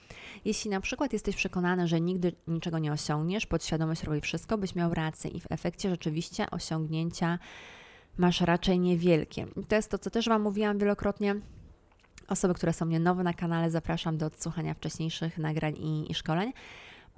Jeśli 0.44 0.70
na 0.70 0.80
przykład 0.80 1.12
jesteś 1.12 1.36
przekonany, 1.36 1.88
że 1.88 2.00
nigdy 2.00 2.32
niczego 2.48 2.78
nie 2.78 2.92
osiągniesz, 2.92 3.46
podświadomość 3.46 4.02
robi 4.02 4.20
wszystko, 4.20 4.58
byś 4.58 4.74
miał 4.74 4.94
rację 4.94 5.30
i 5.30 5.40
w 5.40 5.46
efekcie 5.50 5.90
rzeczywiście 5.90 6.50
osiągnięcia 6.50 7.38
masz 8.18 8.40
raczej 8.40 8.80
niewielkie. 8.80 9.46
I 9.56 9.64
to 9.64 9.76
jest 9.76 9.90
to, 9.90 9.98
co 9.98 10.10
też 10.10 10.28
Wam 10.28 10.42
mówiłam 10.42 10.78
wielokrotnie 10.78 11.36
Osoby, 12.28 12.54
które 12.54 12.72
są 12.72 12.86
mnie 12.86 13.00
nowe 13.00 13.22
na 13.22 13.34
kanale, 13.34 13.70
zapraszam 13.70 14.18
do 14.18 14.26
odsłuchania 14.26 14.74
wcześniejszych 14.74 15.38
nagrań 15.38 15.76
i, 15.76 16.10
i 16.10 16.14
szkoleń. 16.14 16.52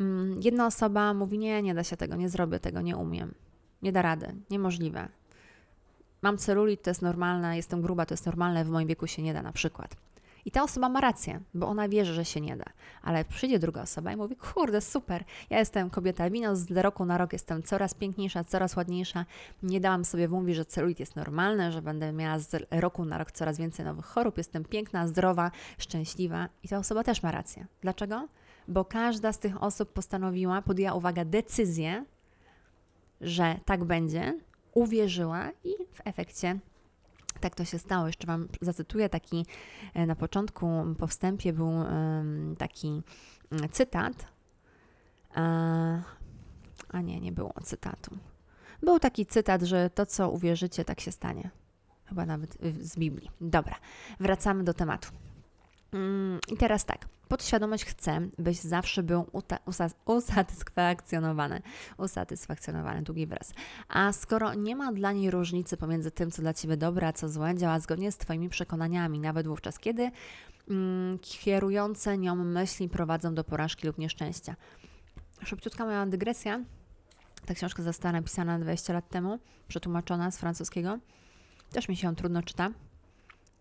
Mm, 0.00 0.40
jedna 0.42 0.66
osoba 0.66 1.14
mówi: 1.14 1.38
Nie, 1.38 1.62
nie 1.62 1.74
da 1.74 1.84
się 1.84 1.96
tego, 1.96 2.16
nie 2.16 2.28
zrobię 2.28 2.60
tego, 2.60 2.80
nie 2.80 2.96
umiem. 2.96 3.34
Nie 3.82 3.92
da 3.92 4.02
rady, 4.02 4.34
niemożliwe. 4.50 5.08
Mam 6.22 6.38
celulit, 6.38 6.82
to 6.82 6.90
jest 6.90 7.02
normalne, 7.02 7.56
jestem 7.56 7.82
gruba, 7.82 8.06
to 8.06 8.14
jest 8.14 8.26
normalne, 8.26 8.64
w 8.64 8.68
moim 8.68 8.88
wieku 8.88 9.06
się 9.06 9.22
nie 9.22 9.34
da 9.34 9.42
na 9.42 9.52
przykład. 9.52 9.96
I 10.44 10.50
ta 10.50 10.62
osoba 10.62 10.88
ma 10.88 11.00
rację, 11.00 11.40
bo 11.54 11.66
ona 11.66 11.88
wierzy, 11.88 12.14
że 12.14 12.24
się 12.24 12.40
nie 12.40 12.56
da. 12.56 12.64
Ale 13.02 13.24
przyjdzie 13.24 13.58
druga 13.58 13.82
osoba 13.82 14.12
i 14.12 14.16
mówi: 14.16 14.36
Kurde, 14.36 14.80
super, 14.80 15.24
ja 15.50 15.58
jestem 15.58 15.90
kobieta 15.90 16.30
wino, 16.30 16.56
z 16.56 16.70
roku 16.70 17.04
na 17.04 17.18
rok 17.18 17.32
jestem 17.32 17.62
coraz 17.62 17.94
piękniejsza, 17.94 18.44
coraz 18.44 18.76
ładniejsza. 18.76 19.26
Nie 19.62 19.80
dałam 19.80 20.04
sobie 20.04 20.28
mówić, 20.28 20.56
że 20.56 20.64
celulit 20.64 21.00
jest 21.00 21.16
normalny, 21.16 21.72
że 21.72 21.82
będę 21.82 22.12
miała 22.12 22.38
z 22.38 22.66
roku 22.70 23.04
na 23.04 23.18
rok 23.18 23.32
coraz 23.32 23.58
więcej 23.58 23.84
nowych 23.84 24.06
chorób. 24.06 24.38
Jestem 24.38 24.64
piękna, 24.64 25.06
zdrowa, 25.06 25.50
szczęśliwa. 25.78 26.48
I 26.62 26.68
ta 26.68 26.78
osoba 26.78 27.04
też 27.04 27.22
ma 27.22 27.30
rację. 27.30 27.66
Dlaczego? 27.80 28.28
Bo 28.68 28.84
każda 28.84 29.32
z 29.32 29.38
tych 29.38 29.62
osób 29.62 29.92
postanowiła, 29.92 30.62
podjęła 30.62 30.94
uwaga, 30.94 31.24
decyzję, 31.24 32.04
że 33.20 33.56
tak 33.64 33.84
będzie, 33.84 34.38
uwierzyła 34.74 35.50
i 35.64 35.74
w 35.92 36.00
efekcie 36.04 36.58
tak 37.40 37.54
to 37.54 37.64
się 37.64 37.78
stało. 37.78 38.06
Jeszcze 38.06 38.26
Wam 38.26 38.48
zacytuję 38.60 39.08
taki 39.08 39.46
e, 39.94 40.06
na 40.06 40.16
początku, 40.16 40.66
po 40.98 41.06
wstępie 41.06 41.52
był 41.52 41.72
taki 42.58 43.02
cytat. 43.72 44.26
A 46.88 47.00
nie, 47.00 47.20
nie 47.20 47.32
było 47.32 47.54
cytatu. 47.62 48.16
Był 48.82 48.98
taki 48.98 49.26
cytat, 49.26 49.62
że 49.62 49.90
to, 49.90 50.06
co 50.06 50.30
uwierzycie, 50.30 50.84
tak 50.84 51.00
się 51.00 51.12
stanie. 51.12 51.50
Chyba 52.04 52.26
nawet 52.26 52.58
z 52.80 52.96
Biblii. 52.96 53.30
Dobra, 53.40 53.76
wracamy 54.20 54.64
do 54.64 54.74
tematu. 54.74 55.08
Mm, 55.92 56.38
I 56.48 56.56
teraz 56.56 56.84
tak. 56.84 57.08
Podświadomość 57.30 57.84
chce, 57.84 58.20
byś 58.38 58.58
zawsze 58.60 59.02
był 59.02 59.26
usatysfakcjonowany. 60.04 61.62
Usatysfakcjonowany, 61.98 63.02
długi 63.02 63.26
wyraz. 63.26 63.54
A 63.88 64.12
skoro 64.12 64.54
nie 64.54 64.76
ma 64.76 64.92
dla 64.92 65.12
niej 65.12 65.30
różnicy 65.30 65.76
pomiędzy 65.76 66.10
tym, 66.10 66.30
co 66.30 66.42
dla 66.42 66.54
Ciebie 66.54 66.76
dobre, 66.76 67.08
a 67.08 67.12
co 67.12 67.28
złe, 67.28 67.54
działa 67.54 67.80
zgodnie 67.80 68.12
z 68.12 68.16
Twoimi 68.16 68.48
przekonaniami, 68.48 69.20
nawet 69.20 69.46
wówczas, 69.46 69.78
kiedy 69.78 70.10
mm, 70.70 71.18
kierujące 71.18 72.18
nią 72.18 72.34
myśli 72.34 72.88
prowadzą 72.88 73.34
do 73.34 73.44
porażki 73.44 73.86
lub 73.86 73.98
nieszczęścia. 73.98 74.56
Szybciutka 75.44 75.84
moja 75.84 76.06
dygresja. 76.06 76.60
Ta 77.46 77.54
książka 77.54 77.82
została 77.82 78.12
napisana 78.12 78.58
20 78.58 78.92
lat 78.92 79.08
temu, 79.08 79.38
przetłumaczona 79.68 80.30
z 80.30 80.38
francuskiego. 80.38 80.98
Też 81.72 81.88
mi 81.88 81.96
się 81.96 82.06
ją 82.06 82.14
trudno 82.14 82.42
czyta. 82.42 82.70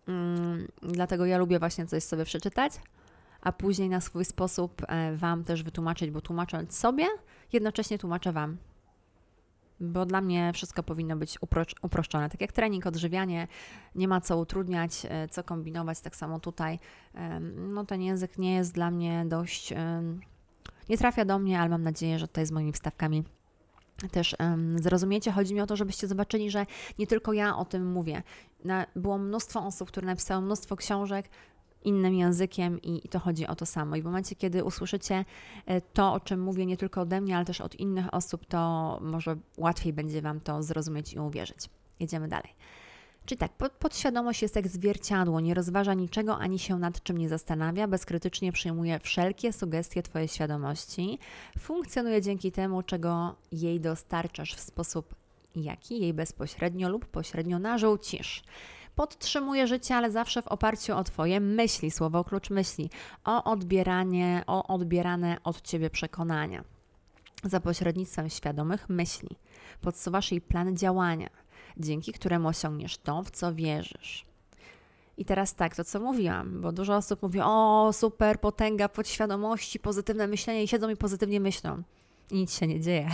Mm, 0.08 0.68
dlatego 0.82 1.26
ja 1.26 1.38
lubię 1.38 1.58
właśnie 1.58 1.86
coś 1.86 2.02
sobie 2.02 2.24
przeczytać 2.24 2.72
a 3.42 3.52
później 3.52 3.88
na 3.88 4.00
swój 4.00 4.24
sposób 4.24 4.82
e, 4.88 5.16
Wam 5.16 5.44
też 5.44 5.62
wytłumaczyć, 5.62 6.10
bo 6.10 6.20
tłumacząc 6.20 6.78
sobie, 6.78 7.06
jednocześnie 7.52 7.98
tłumaczę 7.98 8.32
Wam. 8.32 8.56
Bo 9.80 10.06
dla 10.06 10.20
mnie 10.20 10.52
wszystko 10.54 10.82
powinno 10.82 11.16
być 11.16 11.38
uproszczone. 11.82 12.30
Tak 12.30 12.40
jak 12.40 12.52
trening, 12.52 12.86
odżywianie, 12.86 13.48
nie 13.94 14.08
ma 14.08 14.20
co 14.20 14.38
utrudniać, 14.38 15.06
e, 15.08 15.28
co 15.28 15.44
kombinować, 15.44 16.00
tak 16.00 16.16
samo 16.16 16.40
tutaj. 16.40 16.78
No 17.56 17.84
ten 17.84 18.02
język 18.02 18.38
nie 18.38 18.54
jest 18.54 18.74
dla 18.74 18.90
mnie 18.90 19.24
dość, 19.28 19.74
nie 20.88 20.98
trafia 20.98 21.24
do 21.24 21.38
mnie, 21.38 21.60
ale 21.60 21.70
mam 21.70 21.82
nadzieję, 21.82 22.18
że 22.18 22.28
tutaj 22.28 22.46
z 22.46 22.52
moimi 22.52 22.72
wstawkami 22.72 23.24
też 24.08 24.36
um, 24.38 24.78
zrozumiecie. 24.78 25.32
Chodzi 25.32 25.54
mi 25.54 25.60
o 25.60 25.66
to, 25.66 25.76
żebyście 25.76 26.06
zobaczyli, 26.06 26.50
że 26.50 26.66
nie 26.98 27.06
tylko 27.06 27.32
ja 27.32 27.56
o 27.56 27.64
tym 27.64 27.92
mówię. 27.92 28.22
Było 28.96 29.18
mnóstwo 29.18 29.66
osób, 29.66 29.88
które 29.88 30.06
napisały 30.06 30.44
mnóstwo 30.44 30.76
książek, 30.76 31.28
innym 31.84 32.14
językiem 32.14 32.82
i, 32.82 33.06
i, 33.06 33.08
to 33.08 33.18
chodzi 33.18 33.46
o 33.46 33.54
to 33.54 33.66
samo. 33.66 33.96
I 33.96 34.02
w 34.02 34.04
momencie, 34.04 34.36
kiedy 34.36 34.64
usłyszycie 34.64 35.24
e, 35.66 35.80
to, 35.80 36.12
o 36.12 36.20
czym 36.20 36.40
mówię 36.40 36.66
nie 36.66 36.76
tylko 36.76 37.00
ode 37.00 37.20
mnie, 37.20 37.36
ale 37.36 37.44
też 37.44 37.60
od 37.60 37.74
innych 37.74 38.14
osób, 38.14 38.46
to 38.46 38.98
może 39.02 39.36
łatwiej 39.56 39.92
będzie 39.92 40.22
Wam 40.22 40.40
to 40.40 40.62
zrozumieć 40.62 41.12
i 41.12 41.18
uwierzyć. 41.18 41.68
Jedziemy 42.00 42.28
dalej. 42.28 42.54
Czyli 43.26 43.38
tak, 43.38 43.52
podświadomość 43.78 44.42
jest 44.42 44.56
jak 44.56 44.68
zwierciadło, 44.68 45.40
nie 45.40 45.54
rozważa 45.54 45.94
niczego 45.94 46.38
ani 46.38 46.58
się 46.58 46.78
nad 46.78 47.02
czym 47.02 47.18
nie 47.18 47.28
zastanawia, 47.28 47.88
bezkrytycznie 47.88 48.52
przyjmuje 48.52 48.98
wszelkie 48.98 49.52
sugestie 49.52 50.02
Twojej 50.02 50.28
świadomości, 50.28 51.18
funkcjonuje 51.58 52.22
dzięki 52.22 52.52
temu, 52.52 52.82
czego 52.82 53.34
jej 53.52 53.80
dostarczasz 53.80 54.54
w 54.54 54.60
sposób 54.60 55.14
jaki 55.56 56.00
jej 56.00 56.14
bezpośrednio 56.14 56.88
lub 56.88 57.06
pośrednio 57.06 57.58
narzucisz 57.58 58.42
podtrzymuje 59.00 59.66
życie, 59.66 59.96
ale 59.96 60.10
zawsze 60.10 60.42
w 60.42 60.48
oparciu 60.48 60.96
o 60.96 61.04
Twoje 61.04 61.40
myśli, 61.40 61.90
słowo 61.90 62.24
klucz 62.24 62.50
myśli, 62.50 62.90
o 63.24 63.44
odbieranie, 63.44 64.44
o 64.46 64.66
odbierane 64.66 65.36
od 65.44 65.62
Ciebie 65.62 65.90
przekonania. 65.90 66.64
Za 67.44 67.60
pośrednictwem 67.60 68.30
świadomych 68.30 68.88
myśli 68.88 69.28
podsuwasz 69.80 70.30
jej 70.30 70.40
plan 70.40 70.76
działania, 70.76 71.28
dzięki 71.76 72.12
któremu 72.12 72.48
osiągniesz 72.48 72.98
to, 72.98 73.22
w 73.22 73.30
co 73.30 73.54
wierzysz. 73.54 74.26
I 75.16 75.24
teraz 75.24 75.54
tak, 75.54 75.76
to 75.76 75.84
co 75.84 76.00
mówiłam, 76.00 76.60
bo 76.60 76.72
dużo 76.72 76.96
osób 76.96 77.22
mówi, 77.22 77.40
o 77.40 77.90
super, 77.92 78.40
potęga 78.40 78.88
podświadomości, 78.88 79.78
pozytywne 79.78 80.26
myślenie 80.26 80.62
i 80.62 80.68
siedzą 80.68 80.88
i 80.88 80.96
pozytywnie 80.96 81.40
myślą. 81.40 81.82
I 82.30 82.34
nic 82.34 82.58
się 82.58 82.66
nie 82.66 82.80
dzieje, 82.80 83.08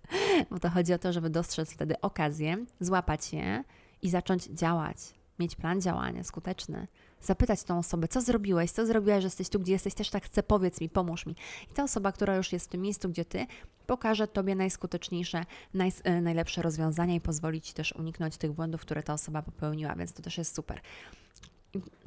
bo 0.50 0.58
to 0.58 0.70
chodzi 0.70 0.92
o 0.92 0.98
to, 0.98 1.12
żeby 1.12 1.30
dostrzec 1.30 1.72
wtedy 1.72 2.00
okazję, 2.00 2.64
złapać 2.80 3.32
je 3.32 3.64
i 4.02 4.10
zacząć 4.10 4.44
działać, 4.44 4.96
mieć 5.38 5.56
plan 5.56 5.80
działania 5.80 6.24
skuteczny, 6.24 6.86
zapytać 7.20 7.62
tą 7.62 7.78
osobę, 7.78 8.08
co 8.08 8.20
zrobiłeś, 8.20 8.70
co 8.70 8.86
zrobiłaś, 8.86 9.22
że 9.22 9.26
jesteś 9.26 9.48
tu, 9.48 9.60
gdzie 9.60 9.72
jesteś, 9.72 9.94
też 9.94 10.10
tak 10.10 10.24
chcę, 10.24 10.42
powiedz 10.42 10.80
mi, 10.80 10.88
pomóż 10.88 11.26
mi. 11.26 11.36
I 11.70 11.74
ta 11.74 11.84
osoba, 11.84 12.12
która 12.12 12.36
już 12.36 12.52
jest 12.52 12.66
w 12.66 12.68
tym 12.68 12.80
miejscu, 12.80 13.08
gdzie 13.08 13.24
ty, 13.24 13.46
pokaże 13.86 14.28
tobie 14.28 14.54
najskuteczniejsze, 14.54 15.44
naj, 15.74 15.92
e, 16.04 16.20
najlepsze 16.20 16.62
rozwiązania 16.62 17.14
i 17.14 17.20
pozwoli 17.20 17.60
ci 17.60 17.74
też 17.74 17.92
uniknąć 17.92 18.36
tych 18.36 18.52
błędów, 18.52 18.80
które 18.80 19.02
ta 19.02 19.12
osoba 19.12 19.42
popełniła, 19.42 19.94
więc 19.94 20.12
to 20.12 20.22
też 20.22 20.38
jest 20.38 20.54
super. 20.54 20.80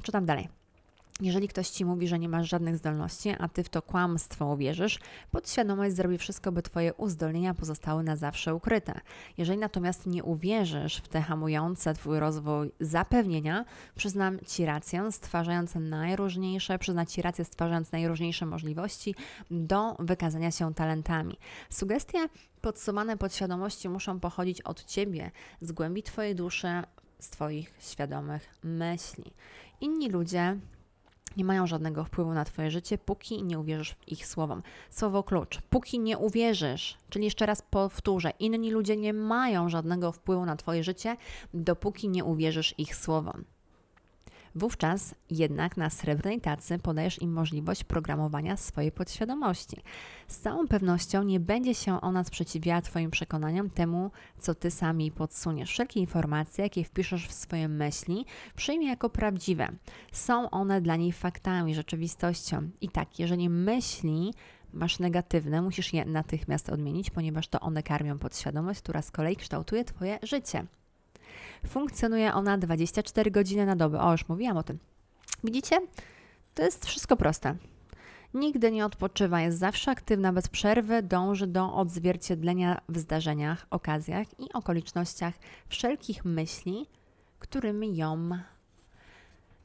Czytam 0.02 0.26
dalej. 0.26 0.48
Jeżeli 1.20 1.48
ktoś 1.48 1.68
ci 1.68 1.84
mówi, 1.84 2.08
że 2.08 2.18
nie 2.18 2.28
masz 2.28 2.48
żadnych 2.48 2.76
zdolności, 2.76 3.34
a 3.38 3.48
ty 3.48 3.64
w 3.64 3.68
to 3.68 3.82
kłamstwo 3.82 4.46
uwierzysz, 4.46 4.98
podświadomość 5.30 5.96
zrobi 5.96 6.18
wszystko, 6.18 6.52
by 6.52 6.62
twoje 6.62 6.94
uzdolnienia 6.94 7.54
pozostały 7.54 8.02
na 8.02 8.16
zawsze 8.16 8.54
ukryte. 8.54 9.00
Jeżeli 9.38 9.58
natomiast 9.58 10.06
nie 10.06 10.24
uwierzysz 10.24 10.96
w 10.96 11.08
te 11.08 11.22
hamujące 11.22 11.94
twój 11.94 12.18
rozwój 12.18 12.72
zapewnienia, 12.80 13.64
przyznam 13.94 14.38
ci 14.46 14.64
rację, 14.64 15.12
stwarzając 15.12 15.74
najróżniejsze, 15.74 16.78
przyznam 16.78 17.06
ci 17.06 17.22
rację, 17.22 17.44
stwarzając 17.44 17.92
najróżniejsze 17.92 18.46
możliwości 18.46 19.14
do 19.50 19.96
wykazania 19.98 20.50
się 20.50 20.74
talentami. 20.74 21.38
Sugestie 21.70 22.28
podsumowane 22.60 23.16
podświadomości 23.16 23.88
muszą 23.88 24.20
pochodzić 24.20 24.62
od 24.62 24.84
ciebie, 24.84 25.30
z 25.60 25.72
głębi 25.72 26.02
twojej 26.02 26.34
duszy, 26.34 26.82
z 27.18 27.30
Twoich 27.30 27.74
świadomych 27.78 28.48
myśli. 28.62 29.32
Inni 29.80 30.08
ludzie 30.08 30.56
nie 31.36 31.44
mają 31.44 31.66
żadnego 31.66 32.04
wpływu 32.04 32.34
na 32.34 32.44
Twoje 32.44 32.70
życie, 32.70 32.98
póki 32.98 33.42
nie 33.42 33.58
uwierzysz 33.58 33.96
ich 34.06 34.26
słowom. 34.26 34.62
Słowo 34.90 35.22
klucz. 35.22 35.60
Póki 35.70 35.98
nie 36.00 36.18
uwierzysz, 36.18 36.98
czyli 37.08 37.24
jeszcze 37.24 37.46
raz 37.46 37.62
powtórzę, 37.62 38.32
inni 38.38 38.70
ludzie 38.70 38.96
nie 38.96 39.12
mają 39.12 39.68
żadnego 39.68 40.12
wpływu 40.12 40.44
na 40.44 40.56
Twoje 40.56 40.84
życie, 40.84 41.16
dopóki 41.54 42.08
nie 42.08 42.24
uwierzysz 42.24 42.74
ich 42.78 42.96
słowom. 42.96 43.44
Wówczas 44.58 45.14
jednak 45.30 45.76
na 45.76 45.90
srebrnej 45.90 46.40
tacy 46.40 46.78
podajesz 46.78 47.22
im 47.22 47.32
możliwość 47.32 47.84
programowania 47.84 48.56
swojej 48.56 48.92
podświadomości. 48.92 49.76
Z 50.28 50.38
całą 50.38 50.68
pewnością 50.68 51.22
nie 51.22 51.40
będzie 51.40 51.74
się 51.74 52.00
ona 52.00 52.24
sprzeciwiała 52.24 52.82
Twoim 52.82 53.10
przekonaniom 53.10 53.70
temu, 53.70 54.10
co 54.38 54.54
Ty 54.54 54.70
sami 54.70 55.10
podsuniesz. 55.10 55.70
Wszelkie 55.70 56.00
informacje, 56.00 56.64
jakie 56.64 56.84
wpiszesz 56.84 57.28
w 57.28 57.32
swoje 57.32 57.68
myśli, 57.68 58.26
przyjmie 58.56 58.88
jako 58.88 59.10
prawdziwe. 59.10 59.68
Są 60.12 60.50
one 60.50 60.80
dla 60.80 60.96
niej 60.96 61.12
faktami, 61.12 61.74
rzeczywistością. 61.74 62.70
I 62.80 62.88
tak, 62.88 63.18
jeżeli 63.18 63.48
myśli 63.48 64.34
masz 64.72 64.98
negatywne, 64.98 65.62
musisz 65.62 65.92
je 65.92 66.04
natychmiast 66.04 66.70
odmienić, 66.70 67.10
ponieważ 67.10 67.48
to 67.48 67.60
one 67.60 67.82
karmią 67.82 68.18
podświadomość, 68.18 68.80
która 68.80 69.02
z 69.02 69.10
kolei 69.10 69.36
kształtuje 69.36 69.84
Twoje 69.84 70.18
życie. 70.22 70.66
Funkcjonuje 71.66 72.34
ona 72.34 72.58
24 72.58 73.30
godziny 73.30 73.66
na 73.66 73.76
dobę. 73.76 74.00
O, 74.00 74.12
już 74.12 74.28
mówiłam 74.28 74.56
o 74.56 74.62
tym. 74.62 74.78
Widzicie? 75.44 75.80
To 76.54 76.62
jest 76.62 76.86
wszystko 76.86 77.16
proste. 77.16 77.54
Nigdy 78.34 78.72
nie 78.72 78.86
odpoczywa, 78.86 79.40
jest 79.40 79.58
zawsze 79.58 79.90
aktywna, 79.90 80.32
bez 80.32 80.48
przerwy 80.48 81.02
dąży 81.02 81.46
do 81.46 81.74
odzwierciedlenia 81.74 82.80
w 82.88 82.98
zdarzeniach, 82.98 83.66
okazjach 83.70 84.40
i 84.40 84.52
okolicznościach 84.52 85.34
wszelkich 85.68 86.24
myśli, 86.24 86.86
którymi 87.38 87.96
ją 87.96 88.30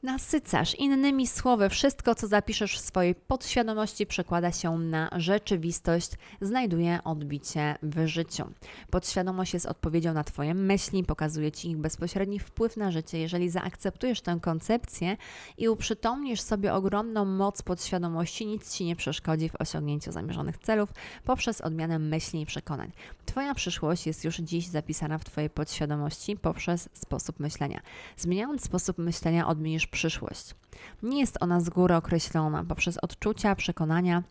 nasycasz. 0.04 0.74
Innymi 0.74 1.26
słowy, 1.26 1.68
wszystko, 1.68 2.14
co 2.14 2.26
zapiszesz 2.26 2.78
w 2.78 2.80
swojej 2.80 3.14
podświadomości, 3.14 4.06
przekłada 4.06 4.52
się 4.52 4.78
na 4.78 5.10
rzeczywistość, 5.16 6.10
znajduje 6.40 6.98
odbicie 7.04 7.78
w 7.82 8.06
życiu. 8.06 8.44
Podświadomość 8.90 9.54
jest 9.54 9.66
odpowiedzią 9.66 10.14
na 10.14 10.24
Twoje 10.24 10.54
myśli, 10.54 11.04
pokazuje 11.04 11.52
Ci 11.52 11.70
ich 11.70 11.76
bezpośredni 11.76 12.38
wpływ 12.38 12.76
na 12.76 12.90
życie. 12.90 13.18
Jeżeli 13.18 13.50
zaakceptujesz 13.50 14.20
tę 14.20 14.38
koncepcję 14.42 15.16
i 15.58 15.68
uprzytomnisz 15.68 16.40
sobie 16.40 16.74
ogromną 16.74 17.24
moc 17.24 17.62
podświadomości, 17.62 18.46
nic 18.46 18.74
Ci 18.74 18.84
nie 18.84 18.96
przeszkodzi 18.96 19.48
w 19.48 19.60
osiągnięciu 19.60 20.12
zamierzonych 20.12 20.58
celów 20.58 20.88
poprzez 21.24 21.60
odmianę 21.60 21.98
myśli 21.98 22.40
i 22.40 22.46
przekonań. 22.46 22.92
Twoja 23.26 23.54
przyszłość 23.54 24.06
jest 24.06 24.24
już 24.24 24.36
dziś 24.36 24.66
zapisana 24.66 25.18
w 25.18 25.24
Twojej 25.24 25.50
podświadomości 25.50 26.36
poprzez 26.36 26.88
sposób 26.92 27.40
myślenia. 27.40 27.80
Zmieniając 28.16 28.64
sposób 28.64 28.98
myślenia, 28.98 29.48
odmienisz 29.48 29.86
przyszłość. 29.94 30.54
Nie 31.02 31.20
jest 31.20 31.36
ona 31.40 31.60
z 31.60 31.68
góry 31.68 31.94
określona. 31.94 32.64
Poprzez 32.64 32.98
odczucia, 32.98 33.54
przekonania 33.54 34.22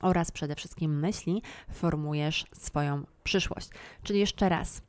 oraz 0.00 0.30
przede 0.30 0.54
wszystkim 0.54 0.98
myśli 0.98 1.42
formujesz 1.70 2.46
swoją 2.52 3.04
przyszłość. 3.24 3.68
Czyli 4.02 4.20
jeszcze 4.20 4.48
raz, 4.48 4.82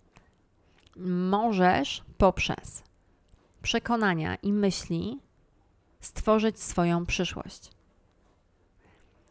możesz 1.29 2.03
poprzez 2.17 2.83
przekonania 3.61 4.35
i 4.35 4.53
myśli 4.53 5.19
stworzyć 5.99 6.59
swoją 6.59 7.05
przyszłość. 7.05 7.71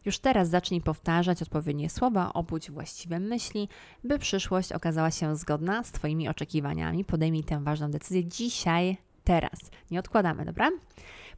Już 0.05 0.19
teraz 0.19 0.49
zacznij 0.49 0.81
powtarzać 0.81 1.43
odpowiednie 1.43 1.91
słowa, 1.91 2.33
obudź 2.33 2.71
właściwe 2.71 3.21
myśli, 3.21 3.69
by 4.05 4.19
przyszłość 4.19 4.73
okazała 4.73 5.11
się 5.11 5.37
zgodna 5.37 5.83
z 5.85 5.93
Twoimi 5.93 6.29
oczekiwaniami. 6.29 7.05
Podejmij 7.05 7.45
tę 7.45 7.65
ważną 7.65 7.91
decyzję 7.91 8.25
dzisiaj, 8.25 8.97
teraz. 9.25 9.61
Nie 9.91 9.99
odkładamy, 9.99 10.45
dobra? 10.45 10.71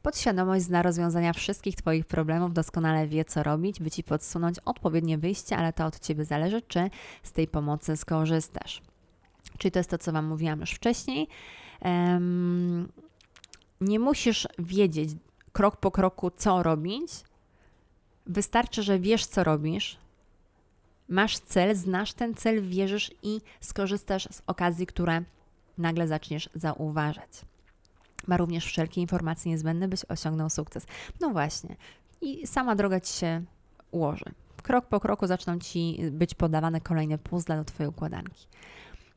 Podświadomość 0.01 0.65
zna 0.65 0.81
rozwiązania 0.81 1.33
wszystkich 1.33 1.75
Twoich 1.75 2.05
problemów, 2.05 2.53
doskonale 2.53 3.07
wie, 3.07 3.25
co 3.25 3.43
robić, 3.43 3.79
by 3.79 3.91
Ci 3.91 4.03
podsunąć 4.03 4.59
odpowiednie 4.65 5.17
wyjście, 5.17 5.57
ale 5.57 5.73
to 5.73 5.85
od 5.85 5.99
Ciebie 5.99 6.25
zależy, 6.25 6.61
czy 6.61 6.89
z 7.23 7.31
tej 7.31 7.47
pomocy 7.47 7.97
skorzystasz. 7.97 8.81
Czyli 9.57 9.71
to 9.71 9.79
jest 9.79 9.89
to, 9.89 9.97
co 9.97 10.11
Wam 10.11 10.25
mówiłam 10.25 10.59
już 10.59 10.71
wcześniej. 10.71 11.27
Um, 11.81 12.91
nie 13.81 13.99
musisz 13.99 14.47
wiedzieć 14.59 15.09
krok 15.51 15.77
po 15.77 15.91
kroku, 15.91 16.31
co 16.31 16.63
robić. 16.63 17.11
Wystarczy, 18.27 18.83
że 18.83 18.99
wiesz, 18.99 19.25
co 19.25 19.43
robisz, 19.43 19.97
masz 21.09 21.39
cel, 21.39 21.75
znasz 21.75 22.13
ten 22.13 22.33
cel, 22.33 22.69
wierzysz 22.69 23.11
i 23.23 23.41
skorzystasz 23.59 24.27
z 24.31 24.41
okazji, 24.47 24.85
które 24.85 25.23
nagle 25.77 26.07
zaczniesz 26.07 26.49
zauważać 26.55 27.29
ma 28.27 28.37
również 28.37 28.65
wszelkie 28.65 29.01
informacje 29.01 29.51
niezbędne, 29.51 29.87
byś 29.87 30.05
osiągnął 30.09 30.49
sukces. 30.49 30.85
No 31.21 31.29
właśnie. 31.29 31.75
I 32.21 32.47
sama 32.47 32.75
droga 32.75 32.99
ci 32.99 33.13
się 33.13 33.43
ułoży. 33.91 34.25
Krok 34.63 34.85
po 34.85 34.99
kroku 34.99 35.27
zaczną 35.27 35.59
ci 35.59 35.97
być 36.11 36.35
podawane 36.35 36.81
kolejne 36.81 37.17
puzzle 37.17 37.57
do 37.57 37.65
Twojej 37.65 37.89
układanki. 37.89 38.47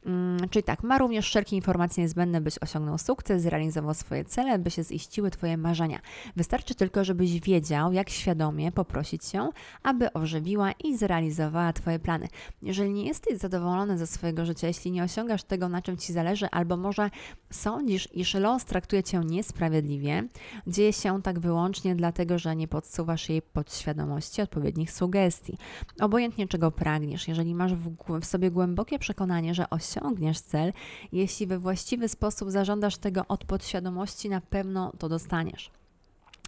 Mm, 0.07 0.49
czyli 0.49 0.63
tak, 0.63 0.83
ma 0.83 0.99
również 0.99 1.27
wszelkie 1.27 1.57
informacje 1.57 2.03
niezbędne, 2.03 2.41
byś 2.41 2.59
osiągnął 2.59 2.99
sukces, 2.99 3.43
zrealizował 3.43 3.95
swoje 3.95 4.25
cele, 4.25 4.59
by 4.59 4.71
się 4.71 4.85
ziściły 4.85 5.31
Twoje 5.31 5.57
marzenia. 5.57 6.01
Wystarczy 6.37 6.75
tylko, 6.75 7.05
żebyś 7.05 7.41
wiedział, 7.41 7.93
jak 7.93 8.11
świadomie 8.11 8.73
poprosić 8.73 9.35
ją, 9.35 9.51
aby 9.83 10.13
ożywiła 10.13 10.73
i 10.73 10.97
zrealizowała 10.97 11.73
Twoje 11.73 11.99
plany. 11.99 12.29
Jeżeli 12.63 12.91
nie 12.91 13.07
jesteś 13.07 13.39
zadowolony 13.39 13.99
ze 13.99 14.07
swojego 14.07 14.47
życia, 14.47 14.67
jeśli 14.67 14.91
nie 14.91 15.03
osiągasz 15.03 15.43
tego, 15.43 15.69
na 15.69 15.83
czym 15.83 15.97
Ci 15.97 16.13
zależy, 16.13 16.51
albo 16.51 16.77
może 16.77 17.11
sądzisz, 17.51 18.09
iż 18.13 18.35
los 18.35 18.65
traktuje 18.65 19.03
Cię 19.03 19.21
niesprawiedliwie, 19.21 20.25
dzieje 20.67 20.93
się 20.93 21.23
tak 21.23 21.39
wyłącznie 21.39 21.97
dlatego, 21.97 22.39
że 22.39 22.57
nie 22.57 22.69
podsuwasz 22.69 23.29
jej 23.29 23.43
podświadomości 23.43 24.43
odpowiednich 24.43 24.93
sugestii. 24.93 25.59
Obojętnie 26.01 26.49
czego 26.49 26.71
pragniesz, 26.71 27.29
jeżeli 27.29 27.55
masz 27.55 27.75
w, 27.75 27.95
w 28.21 28.25
sobie 28.25 28.51
głębokie 28.51 28.99
przekonanie, 28.99 29.55
że 29.55 29.71
osiągniesz 29.71 29.88
osiągniesz 29.89 30.41
cel. 30.41 30.73
Jeśli 31.13 31.47
we 31.47 31.59
właściwy 31.59 32.09
sposób 32.09 32.51
zażądasz 32.51 32.97
tego 32.97 33.25
od 33.29 33.45
podświadomości, 33.45 34.29
na 34.29 34.41
pewno 34.41 34.93
to 34.99 35.09
dostaniesz. 35.09 35.71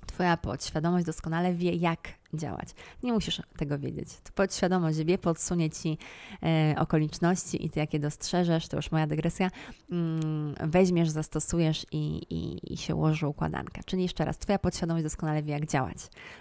Twoja 0.06 0.36
podświadomość 0.36 1.06
doskonale 1.06 1.54
wie, 1.54 1.72
jak 1.72 2.19
działać. 2.34 2.68
Nie 3.02 3.12
musisz 3.12 3.42
tego 3.56 3.78
wiedzieć. 3.78 4.08
Podświadomość 4.34 4.98
wie, 4.98 5.18
podsunie 5.18 5.70
ci 5.70 5.98
e, 6.42 6.74
okoliczności 6.78 7.66
i 7.66 7.70
ty 7.70 7.80
jakie 7.80 7.98
dostrzeżesz, 7.98 8.68
to 8.68 8.76
już 8.76 8.90
moja 8.90 9.06
dygresja, 9.06 9.50
mm, 9.90 10.54
weźmiesz, 10.60 11.10
zastosujesz 11.10 11.86
i, 11.92 12.22
i, 12.30 12.72
i 12.72 12.76
się 12.76 12.94
ułoży 12.94 13.26
układanka. 13.26 13.80
Czyli 13.86 14.02
jeszcze 14.02 14.24
raz, 14.24 14.38
twoja 14.38 14.58
podświadomość 14.58 15.04
doskonale 15.04 15.42
wie, 15.42 15.52
jak 15.52 15.66
działać, 15.66 15.96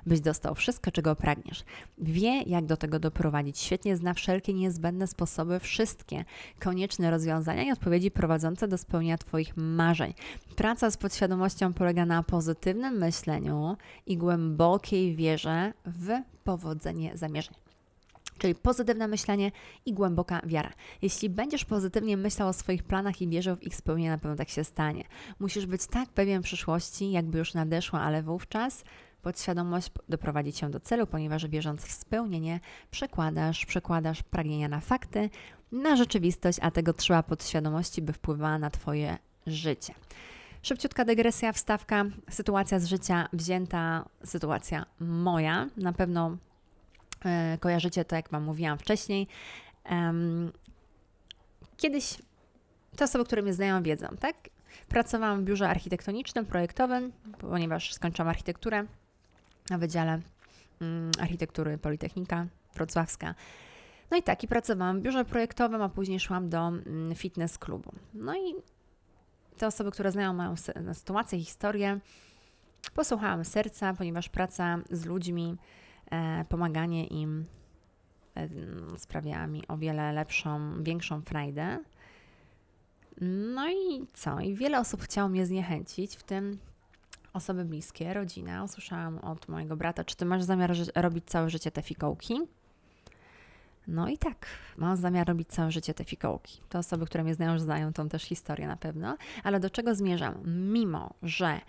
byś 0.06 0.20
dostał 0.22 0.56
wszystko, 0.56 0.92
czego 0.92 1.16
pragniesz. 1.16 1.64
Wie, 1.98 2.42
jak 2.42 2.66
do 2.66 2.78
tego 2.78 3.00
doprowadzić. 3.00 3.60
Świetnie 3.60 3.98
zna 3.98 4.14
wszelkie 4.14 4.54
niezbędne 4.54 5.08
sposoby, 5.08 5.60
wszystkie 5.60 6.26
konieczne 6.60 7.12
rozwiązania 7.12 7.64
i 7.64 7.72
odpowiedzi 7.72 8.12
prowadzące 8.12 8.68
do 8.68 8.78
spełnienia 8.78 9.18
twoich 9.18 9.58
marzeń. 9.58 10.14
Praca 10.56 10.92
z 10.92 10.98
podświadomością 10.98 11.74
polega 11.74 12.06
na 12.06 12.24
pozytywnym 12.24 12.98
myśleniu 12.98 13.78
i 14.06 14.18
głębokiej 14.18 15.16
wierze 15.16 15.74
w 15.86 16.08
powodzenie 16.44 17.18
zamierzeń. 17.18 17.56
Czyli 18.38 18.56
pozytywne 18.56 19.08
myślenie 19.08 19.52
i 19.86 19.94
głęboka 19.94 20.42
wiara. 20.46 20.72
Jeśli 21.02 21.30
będziesz 21.30 21.66
pozytywnie 21.66 22.18
myślał 22.18 22.48
o 22.48 22.54
swoich 22.54 22.84
planach 22.84 23.22
i 23.22 23.28
wierzył 23.28 23.56
w 23.56 23.64
ich 23.64 23.76
spełnienie, 23.76 24.10
na 24.10 24.18
pewno 24.18 24.38
tak 24.38 24.50
się 24.50 24.64
stanie. 24.64 25.04
Musisz 25.40 25.66
być 25.66 25.88
tak 25.88 26.10
pewien 26.10 26.42
przyszłości, 26.42 27.12
jakby 27.12 27.38
już 27.38 27.54
nadeszła, 27.54 28.02
ale 28.02 28.24
wówczas 28.24 28.84
podświadomość 29.22 29.92
doprowadzi 30.10 30.54
cię 30.54 30.70
do 30.70 30.80
celu, 30.80 31.08
ponieważ 31.08 31.48
wierząc 31.48 31.82
w 31.82 31.92
spełnienie, 31.92 32.60
przekładasz, 32.92 33.66
przekładasz 33.66 34.24
pragnienia 34.24 34.68
na 34.68 34.80
fakty, 34.80 35.30
na 35.72 35.96
rzeczywistość, 35.96 36.60
a 36.62 36.72
tego 36.72 36.94
trzeba 36.94 37.24
podświadomości, 37.24 38.02
by 38.02 38.14
wpływała 38.14 38.60
na 38.60 38.70
Twoje 38.70 39.18
życie. 39.48 39.94
Szybciutka 40.62 41.06
dygresja, 41.06 41.54
wstawka, 41.54 42.06
sytuacja 42.30 42.80
z 42.80 42.86
życia 42.86 43.30
wzięta, 43.34 44.06
sytuacja 44.24 44.86
moja. 45.00 45.68
Na 45.78 45.94
pewno 45.94 46.38
e, 47.26 47.58
kojarzycie 47.60 48.06
to, 48.06 48.16
jak 48.16 48.30
Wam 48.30 48.44
mówiłam 48.44 48.78
wcześniej. 48.78 49.28
Kiedyś 51.78 52.18
te 52.96 53.06
osoby, 53.06 53.26
które 53.26 53.42
mnie 53.42 53.54
znają, 53.54 53.84
wiedzą, 53.84 54.08
tak? 54.20 54.36
Pracowałam 54.88 55.42
w 55.42 55.44
biurze 55.44 55.70
architektonicznym, 55.70 56.46
projektowym, 56.46 57.12
ponieważ 57.40 57.94
skończyłam 57.94 58.30
architekturę 58.30 58.86
na 59.70 59.78
Wydziale 59.78 60.20
mm, 60.82 61.12
Architektury 61.20 61.78
Politechnika 61.78 62.48
Wrocławska. 62.76 63.36
No 64.12 64.18
i 64.18 64.24
tak, 64.24 64.44
i 64.44 64.48
pracowałam 64.48 65.00
w 65.00 65.02
biurze 65.02 65.26
projektowym, 65.26 65.82
a 65.82 65.90
później 65.90 66.20
szłam 66.20 66.50
do 66.50 66.68
mm, 66.68 67.16
fitness 67.16 67.58
klubu. 67.58 67.92
No 68.14 68.36
i 68.36 68.56
te 69.60 69.68
osoby, 69.68 69.92
które 69.92 70.12
znają 70.12 70.34
moją 70.34 70.56
sytuację, 70.94 71.40
historię, 71.40 72.00
posłuchałam 72.94 73.46
serca, 73.46 73.94
ponieważ 73.94 74.30
praca 74.30 74.78
z 74.92 75.06
ludźmi, 75.06 75.58
e, 76.12 76.46
pomaganie 76.50 77.08
im 77.08 77.46
e, 78.36 78.48
sprawiała 78.98 79.48
mi 79.48 79.68
o 79.68 79.78
wiele 79.78 80.14
lepszą, 80.14 80.84
większą 80.84 81.22
frajdę. 81.22 81.80
No 83.56 83.70
i 83.70 84.08
co? 84.14 84.40
I 84.40 84.56
wiele 84.56 84.80
osób 84.80 85.02
chciało 85.02 85.30
mnie 85.30 85.46
zniechęcić, 85.46 86.18
w 86.18 86.24
tym 86.24 86.60
osoby 87.34 87.66
bliskie, 87.66 88.14
rodzina. 88.14 88.64
Usłyszałam 88.64 89.18
od 89.18 89.48
mojego 89.48 89.76
brata, 89.76 90.04
czy 90.04 90.16
ty 90.16 90.26
masz 90.26 90.44
zamiar 90.44 90.72
robić 90.96 91.26
całe 91.26 91.50
życie 91.50 91.72
te 91.72 91.82
fikołki? 91.82 92.42
No 93.90 94.08
i 94.08 94.18
tak, 94.18 94.46
mam 94.78 94.98
zamiar 94.98 95.28
robić 95.28 95.48
całe 95.48 95.72
życie 95.72 95.94
te 95.94 96.04
fikołki. 96.04 96.62
Te 96.70 96.80
osoby, 96.80 97.06
które 97.06 97.24
mnie 97.24 97.34
znają, 97.34 97.60
znają 97.60 97.94
tą 97.94 98.10
też 98.10 98.24
historię 98.24 98.68
na 98.68 98.76
pewno. 98.76 99.18
Ale 99.44 99.60
do 99.60 99.70
czego 99.70 99.96
zmierzam? 99.96 100.36
Mimo, 100.46 101.14
że 101.24 101.60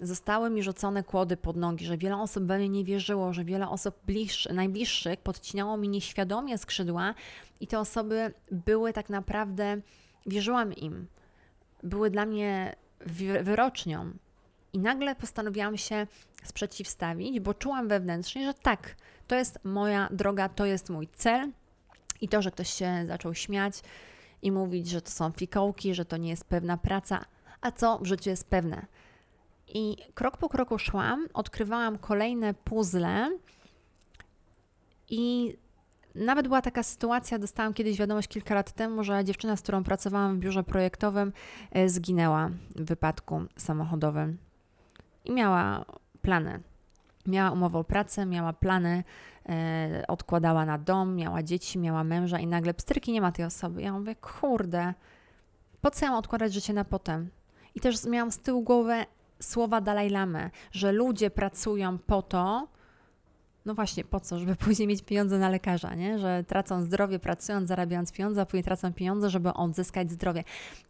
zostały 0.00 0.50
mi 0.50 0.62
rzucone 0.62 1.02
kłody 1.02 1.36
pod 1.36 1.56
nogi, 1.56 1.84
że 1.84 1.96
wiele 1.96 2.16
osób 2.16 2.44
we 2.44 2.58
mnie 2.58 2.68
nie 2.68 2.84
wierzyło, 2.84 3.32
że 3.32 3.44
wiele 3.44 3.68
osób 3.68 3.94
bliż, 4.06 4.48
najbliższych 4.52 5.20
podcinało 5.20 5.76
mi 5.76 5.88
nieświadomie 5.88 6.58
skrzydła 6.58 7.14
i 7.60 7.66
te 7.66 7.78
osoby 7.78 8.34
były 8.50 8.92
tak 8.92 9.08
naprawdę, 9.08 9.80
wierzyłam 10.26 10.72
im, 10.72 11.06
były 11.82 12.10
dla 12.10 12.26
mnie 12.26 12.76
wyrocznią. 13.42 14.12
I 14.72 14.78
nagle 14.78 15.14
postanowiłam 15.14 15.76
się 15.76 16.06
sprzeciwstawić, 16.44 17.40
bo 17.40 17.54
czułam 17.54 17.88
wewnętrznie, 17.88 18.46
że 18.46 18.54
tak, 18.54 18.96
to 19.32 19.36
jest 19.36 19.58
moja 19.64 20.08
droga, 20.10 20.48
to 20.48 20.66
jest 20.66 20.90
mój 20.90 21.08
cel. 21.08 21.52
I 22.20 22.28
to, 22.28 22.42
że 22.42 22.50
ktoś 22.50 22.70
się 22.70 23.04
zaczął 23.06 23.34
śmiać 23.34 23.80
i 24.42 24.52
mówić, 24.52 24.88
że 24.88 25.02
to 25.02 25.10
są 25.10 25.30
fikołki, 25.30 25.94
że 25.94 26.04
to 26.04 26.16
nie 26.16 26.28
jest 26.28 26.44
pewna 26.44 26.76
praca, 26.76 27.24
a 27.60 27.70
co 27.70 27.98
w 27.98 28.06
życiu 28.06 28.30
jest 28.30 28.50
pewne. 28.50 28.86
I 29.68 29.96
krok 30.14 30.36
po 30.36 30.48
kroku 30.48 30.78
szłam, 30.78 31.26
odkrywałam 31.34 31.98
kolejne 31.98 32.54
puzzle 32.54 33.38
i 35.10 35.56
nawet 36.14 36.48
była 36.48 36.62
taka 36.62 36.82
sytuacja, 36.82 37.38
dostałam 37.38 37.74
kiedyś 37.74 37.98
wiadomość 37.98 38.28
kilka 38.28 38.54
lat 38.54 38.72
temu, 38.72 39.04
że 39.04 39.24
dziewczyna, 39.24 39.56
z 39.56 39.62
którą 39.62 39.84
pracowałam 39.84 40.36
w 40.36 40.38
biurze 40.38 40.64
projektowym, 40.64 41.32
e, 41.70 41.88
zginęła 41.88 42.50
w 42.76 42.84
wypadku 42.84 43.42
samochodowym 43.56 44.38
i 45.24 45.32
miała 45.32 45.84
plany 46.22 46.71
Miała 47.26 47.50
umowę 47.50 47.78
o 47.78 47.84
pracę, 47.84 48.26
miała 48.26 48.52
plany, 48.52 49.04
e, 49.48 50.04
odkładała 50.08 50.64
na 50.64 50.78
dom, 50.78 51.16
miała 51.16 51.42
dzieci, 51.42 51.78
miała 51.78 52.04
męża 52.04 52.38
i 52.38 52.46
nagle 52.46 52.74
pstryki 52.74 53.12
nie 53.12 53.20
ma 53.20 53.32
tej 53.32 53.44
osoby. 53.44 53.82
Ja 53.82 53.92
mówię, 53.92 54.14
kurde, 54.14 54.94
po 55.80 55.90
co 55.90 56.04
ja 56.04 56.10
mam 56.10 56.18
odkładać 56.18 56.52
życie 56.52 56.72
na 56.72 56.84
potem? 56.84 57.30
I 57.74 57.80
też 57.80 58.04
miałam 58.04 58.32
z 58.32 58.38
tyłu 58.38 58.62
głowy 58.62 59.04
słowa 59.40 59.80
Dalaj 59.80 60.10
Lamy, 60.10 60.50
że 60.72 60.92
ludzie 60.92 61.30
pracują 61.30 61.98
po 61.98 62.22
to, 62.22 62.68
no 63.66 63.74
właśnie, 63.74 64.04
po 64.04 64.20
co? 64.20 64.38
Żeby 64.38 64.56
później 64.64 64.88
mieć 64.88 65.02
pieniądze 65.02 65.38
na 65.38 65.48
lekarza, 65.48 65.94
nie? 65.94 66.18
Że 66.18 66.44
tracą 66.48 66.82
zdrowie 66.82 67.18
pracując, 67.18 67.68
zarabiając 67.68 68.12
pieniądze, 68.12 68.40
a 68.40 68.46
później 68.46 68.64
tracą 68.64 68.92
pieniądze, 68.92 69.30
żeby 69.30 69.54
odzyskać 69.54 70.10
zdrowie. 70.10 70.44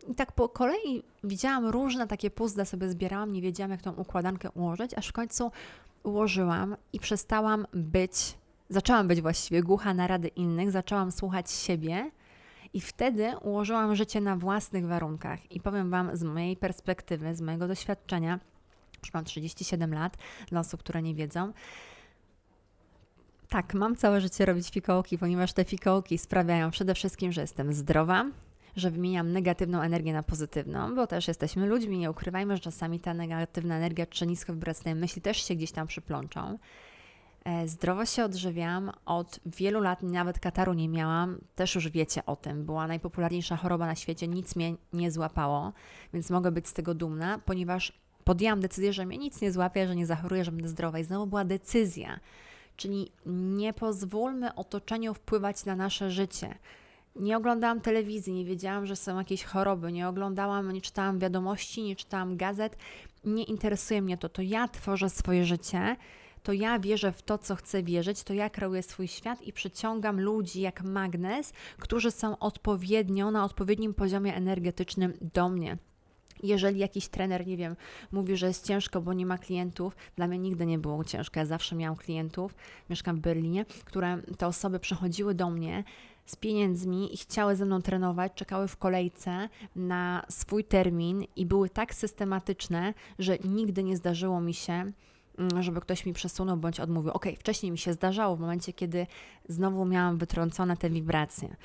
I 0.09 0.15
tak 0.15 0.33
po 0.33 0.49
kolei 0.49 1.03
widziałam 1.25 1.67
różne 1.67 2.07
takie 2.07 2.31
puzzle, 2.31 2.67
sobie 2.67 2.89
zbierałam, 2.89 3.33
nie 3.33 3.43
wiedziałam, 3.43 3.71
jak 3.71 3.83
tą 3.83 3.93
układankę 3.93 4.51
ułożyć, 4.51 4.95
aż 4.95 5.09
w 5.09 5.13
końcu 5.13 5.51
ułożyłam 6.03 6.77
i 6.93 7.01
przestałam 7.01 7.67
być, 7.73 8.13
zaczęłam 8.69 9.09
być 9.09 9.23
właściwie 9.23 9.63
głucha 9.63 9.95
na 9.95 10.07
rady 10.07 10.29
innych, 10.29 10.71
zaczęłam 10.71 11.13
słuchać 11.13 11.51
siebie. 11.51 12.11
I 12.75 12.81
wtedy 12.81 13.33
ułożyłam 13.43 13.97
życie 13.97 14.21
na 14.21 14.37
własnych 14.37 14.87
warunkach. 14.87 15.53
I 15.53 15.61
powiem 15.61 15.91
Wam 15.91 16.17
z 16.17 16.23
mojej 16.23 16.57
perspektywy, 16.57 17.35
z 17.35 17.41
mojego 17.41 17.69
doświadczenia, 17.69 18.41
już 19.03 19.15
mam 19.15 19.25
37 19.25 19.95
lat, 19.95 20.17
dla 20.49 20.61
osób, 20.61 20.81
które 20.81 21.03
nie 21.03 21.15
wiedzą, 21.15 21.53
tak, 23.49 23.75
mam 23.75 23.97
całe 23.97 24.21
życie 24.21 24.47
robić 24.47 24.71
fikołki, 24.71 25.19
ponieważ 25.19 25.53
te 25.53 25.65
fikołki 25.65 26.19
sprawiają 26.19 26.71
przede 26.71 26.95
wszystkim, 26.95 27.33
że 27.33 27.41
jestem 27.41 27.73
zdrowa, 27.73 28.25
że 28.77 28.91
wymieniam 28.91 29.33
negatywną 29.33 29.81
energię 29.81 30.13
na 30.13 30.23
pozytywną, 30.23 30.95
bo 30.95 31.07
też 31.07 31.29
jesteśmy 31.29 31.67
ludźmi, 31.67 31.99
nie 31.99 32.11
ukrywajmy, 32.11 32.57
że 32.57 32.63
czasami 32.63 33.01
ta 33.01 33.15
negatywna 33.15 33.77
energia 33.77 34.07
czy 34.07 34.27
niskowibracyjne 34.27 34.95
myśli 34.95 35.23
też 35.23 35.45
się 35.45 35.55
gdzieś 35.55 35.73
tam 35.73 35.87
przyplączą. 35.87 36.59
E, 37.45 37.69
zdrowo 37.69 38.07
się 38.07 38.25
odżywiam, 38.25 38.93
od 39.07 39.41
wielu 39.47 39.81
lat 39.81 40.03
nawet 40.03 40.39
kataru 40.39 40.73
nie 40.73 40.89
miałam, 40.89 41.39
też 41.55 41.75
już 41.75 41.89
wiecie 41.89 42.27
o 42.27 42.37
tym. 42.37 42.65
Była 42.65 42.87
najpopularniejsza 42.87 43.57
choroba 43.57 43.87
na 43.87 43.95
świecie, 43.95 44.29
nic 44.29 44.57
mnie 44.57 44.75
nie 44.93 45.11
złapało, 45.11 45.73
więc 46.13 46.31
mogę 46.31 46.53
być 46.53 46.69
z 46.69 46.73
tego 46.73 46.95
dumna, 46.95 47.39
ponieważ 47.45 47.93
podjęłam 48.25 48.61
decyzję, 48.61 48.93
że 48.93 49.07
mnie 49.07 49.19
nic 49.19 49.41
nie 49.41 49.53
złapie, 49.53 49.87
że 49.87 49.97
nie 49.97 50.07
zachoruję, 50.07 50.45
że 50.45 50.53
będę 50.53 50.69
zdrowa. 50.69 50.99
I 50.99 51.05
znowu 51.05 51.27
była 51.27 51.45
decyzja. 51.45 52.21
Czyli 52.77 53.13
nie 53.27 53.73
pozwólmy 53.73 54.55
otoczeniu 54.55 55.15
wpływać 55.15 55.65
na 55.65 55.77
nasze 55.77 56.11
życie. 56.11 56.55
Nie 57.17 57.37
oglądałam 57.37 57.81
telewizji, 57.81 58.33
nie 58.33 58.45
wiedziałam, 58.45 58.87
że 58.87 58.97
są 58.97 59.19
jakieś 59.19 59.45
choroby, 59.45 59.93
nie 59.93 60.09
oglądałam, 60.09 60.73
nie 60.73 60.81
czytałam 60.81 61.19
wiadomości, 61.19 61.83
nie 61.83 61.97
czytałam 61.97 62.37
gazet. 62.37 62.77
Nie 63.25 63.45
interesuje 63.45 64.03
mnie 64.03 64.19
to. 64.19 64.29
To 64.29 64.43
ja 64.43 64.69
tworzę 64.69 65.11
swoje 65.11 65.45
życie, 65.45 65.97
to 66.43 66.53
ja 66.53 66.79
wierzę 66.79 67.13
w 67.13 67.23
to, 67.23 67.39
co 67.39 67.57
chcę 67.57 67.83
wierzyć, 67.83 68.23
to 68.23 68.35
ja 68.35 68.51
kreuję 68.51 68.83
swój 68.83 69.09
świat 69.09 69.43
i 69.43 69.53
przyciągam 69.53 70.21
ludzi 70.21 70.61
jak 70.61 70.83
magnes, 70.83 71.53
którzy 71.79 72.11
są 72.11 72.39
odpowiednio 72.39 73.31
na 73.31 73.45
odpowiednim 73.45 73.95
poziomie 73.95 74.35
energetycznym 74.35 75.13
do 75.35 75.49
mnie. 75.49 75.79
Jeżeli 76.43 76.79
jakiś 76.79 77.09
trener, 77.09 77.47
nie 77.47 77.57
wiem, 77.57 77.77
mówi, 78.13 78.37
że 78.37 78.47
jest 78.47 78.67
ciężko, 78.67 79.01
bo 79.01 79.13
nie 79.13 79.27
ma 79.27 79.39
klientów, 79.39 79.97
dla 80.17 80.27
mnie 80.27 80.39
nigdy 80.39 80.67
nie 80.67 80.79
było 80.79 81.05
ciężko. 81.05 81.41
Ja 81.41 81.47
zawsze 81.47 81.77
miałam 81.77 81.97
klientów, 81.97 82.55
mieszkam 82.91 83.17
w 83.17 83.21
Berlinie, 83.21 83.65
które 83.85 84.19
te 84.39 84.47
osoby 84.47 84.79
przychodziły 84.79 85.35
do 85.35 85.51
mnie 85.51 85.85
z 86.27 86.37
pieniędzmi 86.37 87.15
i 87.15 87.17
chciały 87.17 87.57
ze 87.57 87.65
mną 87.65 87.83
trenować, 87.83 88.33
czekały 88.35 88.69
w 88.69 88.77
kolejce 88.77 89.49
na 89.77 90.27
swój 90.29 90.65
termin 90.65 91.25
i 91.37 91.47
były 91.47 91.71
tak 91.71 91.95
systematyczne, 91.95 92.95
że 93.19 93.39
nigdy 93.45 93.83
nie 93.83 93.97
zdarzyło 93.97 94.41
mi 94.41 94.55
się, 94.55 94.73
mm, 95.39 95.63
żeby 95.63 95.81
ktoś 95.81 96.07
mi 96.07 96.13
przesunął 96.13 96.57
bądź 96.57 96.81
odmówił. 96.81 97.13
Ok, 97.13 97.27
wcześniej 97.39 97.73
mi 97.73 97.79
się 97.79 97.93
zdarzało, 97.93 98.37
w 98.37 98.41
momencie, 98.41 98.73
kiedy 98.73 99.07
znowu 99.49 99.85
miałam 99.85 100.19
wytrącone 100.19 100.77
te 100.77 100.91
wibracje. 100.91 101.57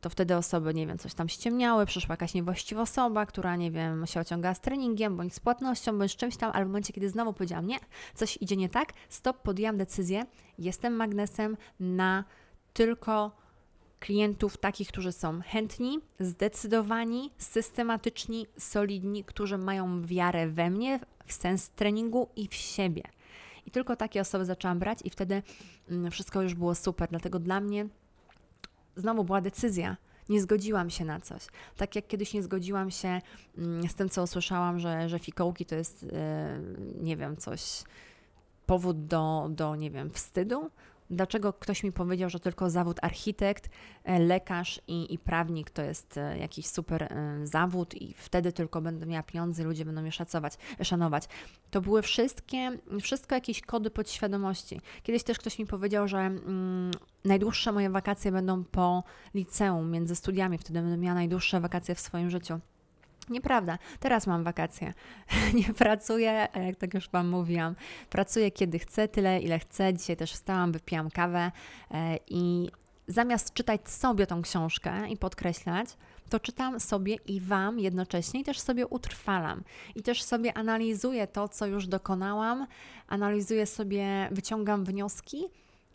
To 0.00 0.10
wtedy 0.10 0.36
osoby, 0.36 0.74
nie 0.74 0.86
wiem, 0.86 0.98
coś 0.98 1.14
tam 1.14 1.28
ściemniały, 1.28 1.86
przyszła 1.86 2.12
jakaś 2.12 2.34
niewłaściwa 2.34 2.82
osoba, 2.82 3.26
która, 3.26 3.56
nie 3.56 3.70
wiem, 3.70 4.06
się 4.06 4.20
ociąga 4.20 4.54
z 4.54 4.60
treningiem, 4.60 5.16
bądź 5.16 5.34
z 5.34 5.40
płatnością, 5.40 5.98
bądź 5.98 6.12
z 6.12 6.16
czymś 6.16 6.36
tam, 6.36 6.50
ale 6.54 6.64
w 6.64 6.68
momencie, 6.68 6.92
kiedy 6.92 7.08
znowu 7.08 7.32
powiedziałam, 7.32 7.66
nie, 7.66 7.78
coś 8.14 8.38
idzie 8.40 8.56
nie 8.56 8.68
tak, 8.68 8.92
stop, 9.08 9.42
podjęłam 9.42 9.76
decyzję, 9.76 10.26
jestem 10.58 10.96
magnesem 10.96 11.56
na 11.80 12.24
tylko 12.72 13.40
klientów 14.00 14.56
takich, 14.56 14.88
którzy 14.88 15.12
są 15.12 15.40
chętni, 15.40 16.00
zdecydowani, 16.20 17.30
systematyczni, 17.38 18.46
solidni, 18.58 19.24
którzy 19.24 19.58
mają 19.58 20.02
wiarę 20.06 20.48
we 20.48 20.70
mnie, 20.70 21.00
w 21.26 21.32
sens 21.32 21.70
treningu 21.70 22.28
i 22.36 22.48
w 22.48 22.54
siebie. 22.54 23.02
I 23.66 23.70
tylko 23.70 23.96
takie 23.96 24.20
osoby 24.20 24.44
zaczęłam 24.44 24.78
brać, 24.78 24.98
i 25.04 25.10
wtedy 25.10 25.42
mm, 25.90 26.10
wszystko 26.10 26.42
już 26.42 26.54
było 26.54 26.74
super. 26.74 27.08
Dlatego 27.08 27.38
dla 27.38 27.60
mnie 27.60 27.88
znowu 28.96 29.24
była 29.24 29.40
decyzja. 29.40 29.96
Nie 30.28 30.40
zgodziłam 30.40 30.90
się 30.90 31.04
na 31.04 31.20
coś. 31.20 31.46
Tak 31.76 31.96
jak 31.96 32.06
kiedyś 32.06 32.34
nie 32.34 32.42
zgodziłam 32.42 32.90
się 32.90 33.20
mm, 33.58 33.88
z 33.88 33.94
tym, 33.94 34.08
co 34.08 34.22
usłyszałam, 34.22 34.78
że, 34.78 35.08
że 35.08 35.18
fikołki 35.18 35.66
to 35.66 35.74
jest, 35.74 36.06
e, 36.12 36.60
nie 37.00 37.16
wiem, 37.16 37.36
coś, 37.36 37.82
powód 38.66 39.06
do, 39.06 39.48
do, 39.50 39.76
nie 39.76 39.90
wiem, 39.90 40.10
wstydu, 40.10 40.70
dlaczego 41.10 41.52
ktoś 41.52 41.82
mi 41.82 41.92
powiedział, 41.92 42.30
że 42.30 42.40
tylko 42.40 42.70
zawód 42.70 42.96
architekt, 43.02 43.70
e, 44.04 44.18
lekarz 44.18 44.80
i, 44.88 45.14
i 45.14 45.18
prawnik 45.18 45.70
to 45.70 45.82
jest 45.82 46.16
e, 46.16 46.38
jakiś 46.38 46.66
super 46.66 47.02
e, 47.02 47.40
zawód 47.46 47.94
i 47.94 48.14
wtedy 48.14 48.52
tylko 48.52 48.80
będę 48.80 49.06
miała 49.06 49.22
pieniądze, 49.22 49.64
ludzie 49.64 49.84
będą 49.84 50.02
mnie 50.02 50.12
szacować, 50.12 50.54
szanować. 50.82 51.24
To 51.70 51.80
były 51.80 52.02
wszystkie, 52.02 52.78
wszystko 53.00 53.34
jakieś 53.34 53.60
kody 53.60 53.90
podświadomości. 53.90 54.80
Kiedyś 55.02 55.22
też 55.22 55.38
ktoś 55.38 55.58
mi 55.58 55.66
powiedział, 55.66 56.08
że 56.08 56.18
mm, 56.18 56.90
najdłuższe 57.24 57.72
moje 57.72 57.90
wakacje 57.90 58.32
będą 58.32 58.64
po 58.64 59.04
liceum, 59.34 59.90
między 59.90 60.16
studiami, 60.16 60.58
wtedy 60.58 60.80
będę 60.80 60.96
miała 60.96 61.14
najdłuższe 61.14 61.60
wakacje 61.60 61.94
w 61.94 62.00
swoim 62.00 62.30
życiu. 62.30 62.60
Nieprawda. 63.28 63.78
Teraz 64.00 64.26
mam 64.26 64.44
wakacje. 64.44 64.94
Nie 65.54 65.74
pracuję, 65.74 66.48
jak 66.66 66.76
tak 66.76 66.94
już 66.94 67.10
Wam 67.10 67.28
mówiłam. 67.28 67.74
Pracuję 68.10 68.50
kiedy 68.50 68.78
chcę, 68.78 69.08
tyle 69.08 69.40
ile 69.40 69.58
chcę. 69.58 69.94
Dzisiaj 69.94 70.16
też 70.16 70.32
wstałam, 70.32 70.72
wypiłam 70.72 71.10
kawę 71.10 71.52
e, 71.90 72.18
i 72.26 72.70
zamiast 73.08 73.54
czytać 73.54 73.90
sobie 73.90 74.26
tą 74.26 74.42
książkę 74.42 75.08
i 75.08 75.16
podkreślać, 75.16 75.88
to 76.30 76.40
czytam 76.40 76.80
sobie 76.80 77.14
i 77.14 77.40
Wam 77.40 77.78
jednocześnie 77.78 78.40
i 78.40 78.44
też 78.44 78.60
sobie 78.60 78.86
utrwalam. 78.86 79.62
I 79.94 80.02
też 80.02 80.22
sobie 80.22 80.56
analizuję 80.56 81.26
to, 81.26 81.48
co 81.48 81.66
już 81.66 81.86
dokonałam, 81.86 82.66
analizuję 83.08 83.66
sobie, 83.66 84.28
wyciągam 84.30 84.84
wnioski 84.84 85.44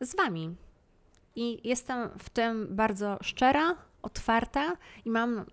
z 0.02 0.16
Wami. 0.16 0.56
I 1.36 1.70
jestem 1.70 2.10
w 2.20 2.30
tym 2.30 2.68
bardzo 2.70 3.18
szczera, 3.22 3.76
otwarta 4.02 4.78
i 5.06 5.10
mam 5.10 5.46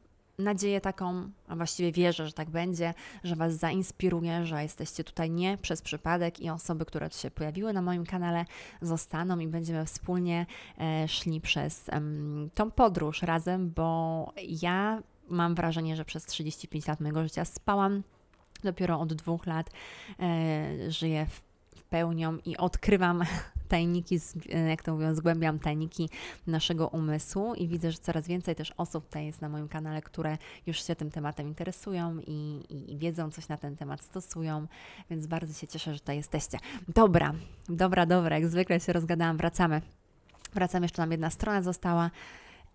nadzieję 0.42 0.80
taką, 0.80 1.30
a 1.48 1.56
właściwie 1.56 1.92
wierzę, 1.92 2.26
że 2.26 2.32
tak 2.32 2.50
będzie, 2.50 2.94
że 3.24 3.36
Was 3.36 3.54
zainspiruje, 3.54 4.46
że 4.46 4.62
jesteście 4.62 5.04
tutaj 5.04 5.30
nie 5.30 5.58
przez 5.58 5.82
przypadek 5.82 6.40
i 6.40 6.50
osoby, 6.50 6.84
które 6.84 7.10
się 7.10 7.30
pojawiły 7.30 7.72
na 7.72 7.82
moim 7.82 8.06
kanale, 8.06 8.44
zostaną 8.82 9.38
i 9.38 9.48
będziemy 9.48 9.86
wspólnie 9.86 10.46
e, 10.78 11.08
szli 11.08 11.40
przez 11.40 11.90
tą 12.54 12.70
podróż 12.70 13.22
razem, 13.22 13.70
bo 13.70 14.32
ja 14.48 15.02
mam 15.28 15.54
wrażenie, 15.54 15.96
że 15.96 16.04
przez 16.04 16.26
35 16.26 16.86
lat 16.86 17.00
mojego 17.00 17.22
życia 17.22 17.44
spałam. 17.44 18.02
Dopiero 18.64 19.00
od 19.00 19.12
dwóch 19.12 19.46
lat 19.46 19.70
e, 20.20 20.90
żyję 20.90 21.26
w 21.26 21.51
pełnią 21.92 22.38
i 22.44 22.56
odkrywam 22.56 23.24
tajniki, 23.68 24.20
jak 24.68 24.82
to 24.82 24.92
mówią, 24.92 25.14
zgłębiam 25.14 25.58
tajniki 25.58 26.08
naszego 26.46 26.88
umysłu 26.88 27.54
i 27.54 27.68
widzę, 27.68 27.92
że 27.92 27.98
coraz 27.98 28.26
więcej 28.26 28.54
też 28.54 28.72
osób 28.76 29.04
tutaj 29.04 29.26
jest 29.26 29.40
na 29.40 29.48
moim 29.48 29.68
kanale, 29.68 30.02
które 30.02 30.38
już 30.66 30.86
się 30.86 30.96
tym 30.96 31.10
tematem 31.10 31.48
interesują 31.48 32.18
i, 32.26 32.62
i, 32.70 32.92
i 32.92 32.98
wiedzą 32.98 33.30
coś 33.30 33.48
na 33.48 33.56
ten 33.56 33.76
temat, 33.76 34.02
stosują, 34.02 34.66
więc 35.10 35.26
bardzo 35.26 35.54
się 35.54 35.66
cieszę, 35.66 35.94
że 35.94 36.00
tutaj 36.00 36.16
jesteście. 36.16 36.58
Dobra, 36.88 37.34
dobra, 37.68 38.06
dobra, 38.06 38.38
jak 38.38 38.48
zwykle 38.48 38.80
się 38.80 38.92
rozgadałam, 38.92 39.36
wracamy. 39.36 39.82
Wracam, 40.54 40.82
jeszcze 40.82 41.02
nam 41.02 41.10
jedna 41.10 41.30
strona 41.30 41.62
została 41.62 42.10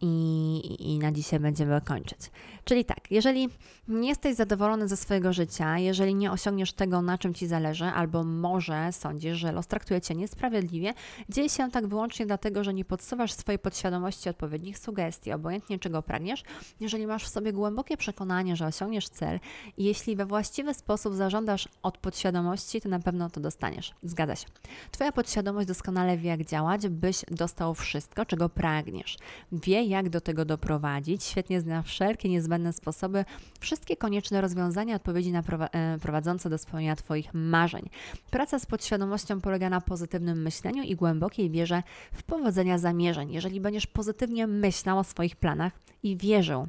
i, 0.02 0.94
i 0.94 1.00
na 1.00 1.12
dzisiaj 1.12 1.40
będziemy 1.40 1.82
kończyć. 1.82 2.20
Czyli 2.64 2.86
tak, 2.86 3.12
jeżeli 3.12 3.50
nie 3.88 4.10
jesteś 4.10 4.36
zadowolony 4.36 4.88
ze 4.88 4.98
swojego 4.98 5.34
życia, 5.34 5.78
jeżeli 5.78 6.16
nie 6.16 6.32
osiągniesz 6.32 6.74
tego, 6.74 7.02
na 7.02 7.18
czym 7.18 7.34
ci 7.34 7.48
zależy, 7.48 7.86
albo 7.86 8.24
może 8.24 8.92
sądzisz, 8.92 9.38
że 9.38 9.52
los 9.52 9.68
traktuje 9.68 10.02
cię 10.02 10.16
niesprawiedliwie, 10.16 10.94
dzieje 11.30 11.50
się 11.50 11.72
tak 11.72 11.88
wyłącznie 11.88 12.26
dlatego, 12.26 12.64
że 12.64 12.74
nie 12.74 12.86
podsuwasz 12.86 13.34
swojej 13.34 13.60
podświadomości 13.60 14.30
odpowiednich 14.30 14.78
sugestii, 14.78 15.32
obojętnie 15.32 15.80
czego 15.80 16.02
pragniesz, 16.02 16.44
jeżeli 16.80 17.08
masz 17.08 17.24
w 17.24 17.28
sobie 17.28 17.54
głębokie 17.54 17.98
przekonanie, 17.98 18.56
że 18.56 18.66
osiągniesz 18.66 19.10
cel 19.10 19.40
i 19.78 19.84
jeśli 19.84 20.16
we 20.16 20.26
właściwy 20.26 20.74
sposób 20.74 21.16
zażądasz 21.16 21.70
od 21.84 21.98
podświadomości, 21.98 22.82
to 22.82 22.90
na 22.90 23.00
pewno 23.00 23.30
to 23.30 23.40
dostaniesz. 23.40 23.94
Zgadza 24.04 24.36
się. 24.36 24.48
Twoja 24.92 25.12
podświadomość 25.12 25.68
doskonale 25.68 26.18
wie, 26.18 26.30
jak 26.30 26.46
działać, 26.46 26.88
byś 26.88 27.22
dostał 27.32 27.76
wszystko, 27.76 28.26
czego 28.26 28.50
pragniesz. 28.50 29.18
Wie, 29.52 29.87
jak 29.88 30.10
do 30.10 30.21
tego 30.21 30.45
doprowadzić, 30.45 31.23
świetnie 31.23 31.62
zna 31.62 31.82
wszelkie 31.82 32.30
niezbędne 32.30 32.73
sposoby, 32.73 33.26
wszystkie 33.60 33.97
konieczne 33.97 34.41
rozwiązania, 34.41 34.95
odpowiedzi 34.95 35.32
na 35.32 35.39
e, 35.39 35.97
prowadzące 36.02 36.50
do 36.50 36.58
spełnienia 36.58 36.95
Twoich 36.95 37.34
marzeń. 37.34 37.89
Praca 38.32 38.60
z 38.60 38.65
podświadomością 38.65 39.41
polega 39.41 39.69
na 39.69 39.82
pozytywnym 39.82 40.41
myśleniu 40.41 40.84
i 40.84 40.95
głębokiej 40.95 41.50
wierze 41.50 41.84
w 42.13 42.23
powodzenia 42.23 42.78
zamierzeń. 42.78 43.32
Jeżeli 43.32 43.62
będziesz 43.62 43.88
pozytywnie 43.88 44.47
myślał 44.47 45.00
o 45.00 45.04
swoich 45.04 45.36
planach 45.36 45.73
i 46.04 46.17
wierzył 46.17 46.67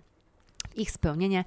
w 0.70 0.78
ich 0.78 0.90
spełnienie, 0.90 1.44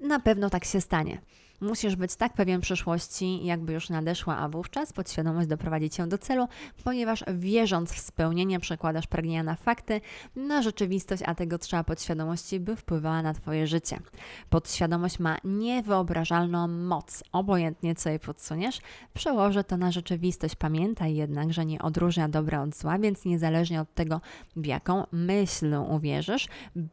na 0.00 0.20
pewno 0.20 0.50
tak 0.50 0.64
się 0.64 0.80
stanie. 0.80 1.20
Musisz 1.62 1.96
być 1.96 2.16
tak 2.16 2.32
pewien 2.32 2.60
przyszłości, 2.60 3.44
jakby 3.44 3.72
już 3.72 3.90
nadeszła, 3.90 4.36
a 4.36 4.48
wówczas 4.48 4.92
podświadomość 4.92 5.48
doprowadzi 5.48 5.90
cię 5.90 6.06
do 6.06 6.18
celu, 6.18 6.48
ponieważ 6.84 7.24
wierząc 7.34 7.92
w 7.92 7.98
spełnienie 7.98 8.60
przekładasz 8.60 9.06
pragnienia 9.06 9.42
na 9.42 9.54
fakty, 9.54 10.00
na 10.36 10.62
rzeczywistość, 10.62 11.22
a 11.26 11.34
tego 11.34 11.58
trzeba 11.58 11.84
podświadomości, 11.84 12.60
by 12.60 12.76
wpływała 12.76 13.22
na 13.22 13.34
Twoje 13.34 13.66
życie. 13.66 13.98
Podświadomość 14.50 15.18
ma 15.18 15.36
niewyobrażalną 15.44 16.68
moc. 16.68 17.24
Obojętnie 17.32 17.94
co 17.94 18.08
jej 18.08 18.20
podsuniesz, 18.20 18.80
przełożę 19.14 19.64
to 19.64 19.76
na 19.76 19.92
rzeczywistość. 19.92 20.56
Pamiętaj 20.56 21.14
jednak, 21.14 21.52
że 21.52 21.66
nie 21.66 21.82
odróżnia 21.82 22.28
dobra 22.28 22.62
od 22.62 22.76
zła, 22.76 22.98
więc 22.98 23.24
niezależnie 23.24 23.80
od 23.80 23.94
tego, 23.94 24.20
w 24.56 24.66
jaką 24.66 25.06
myśl 25.12 25.74
uwierzysz, 25.88 26.48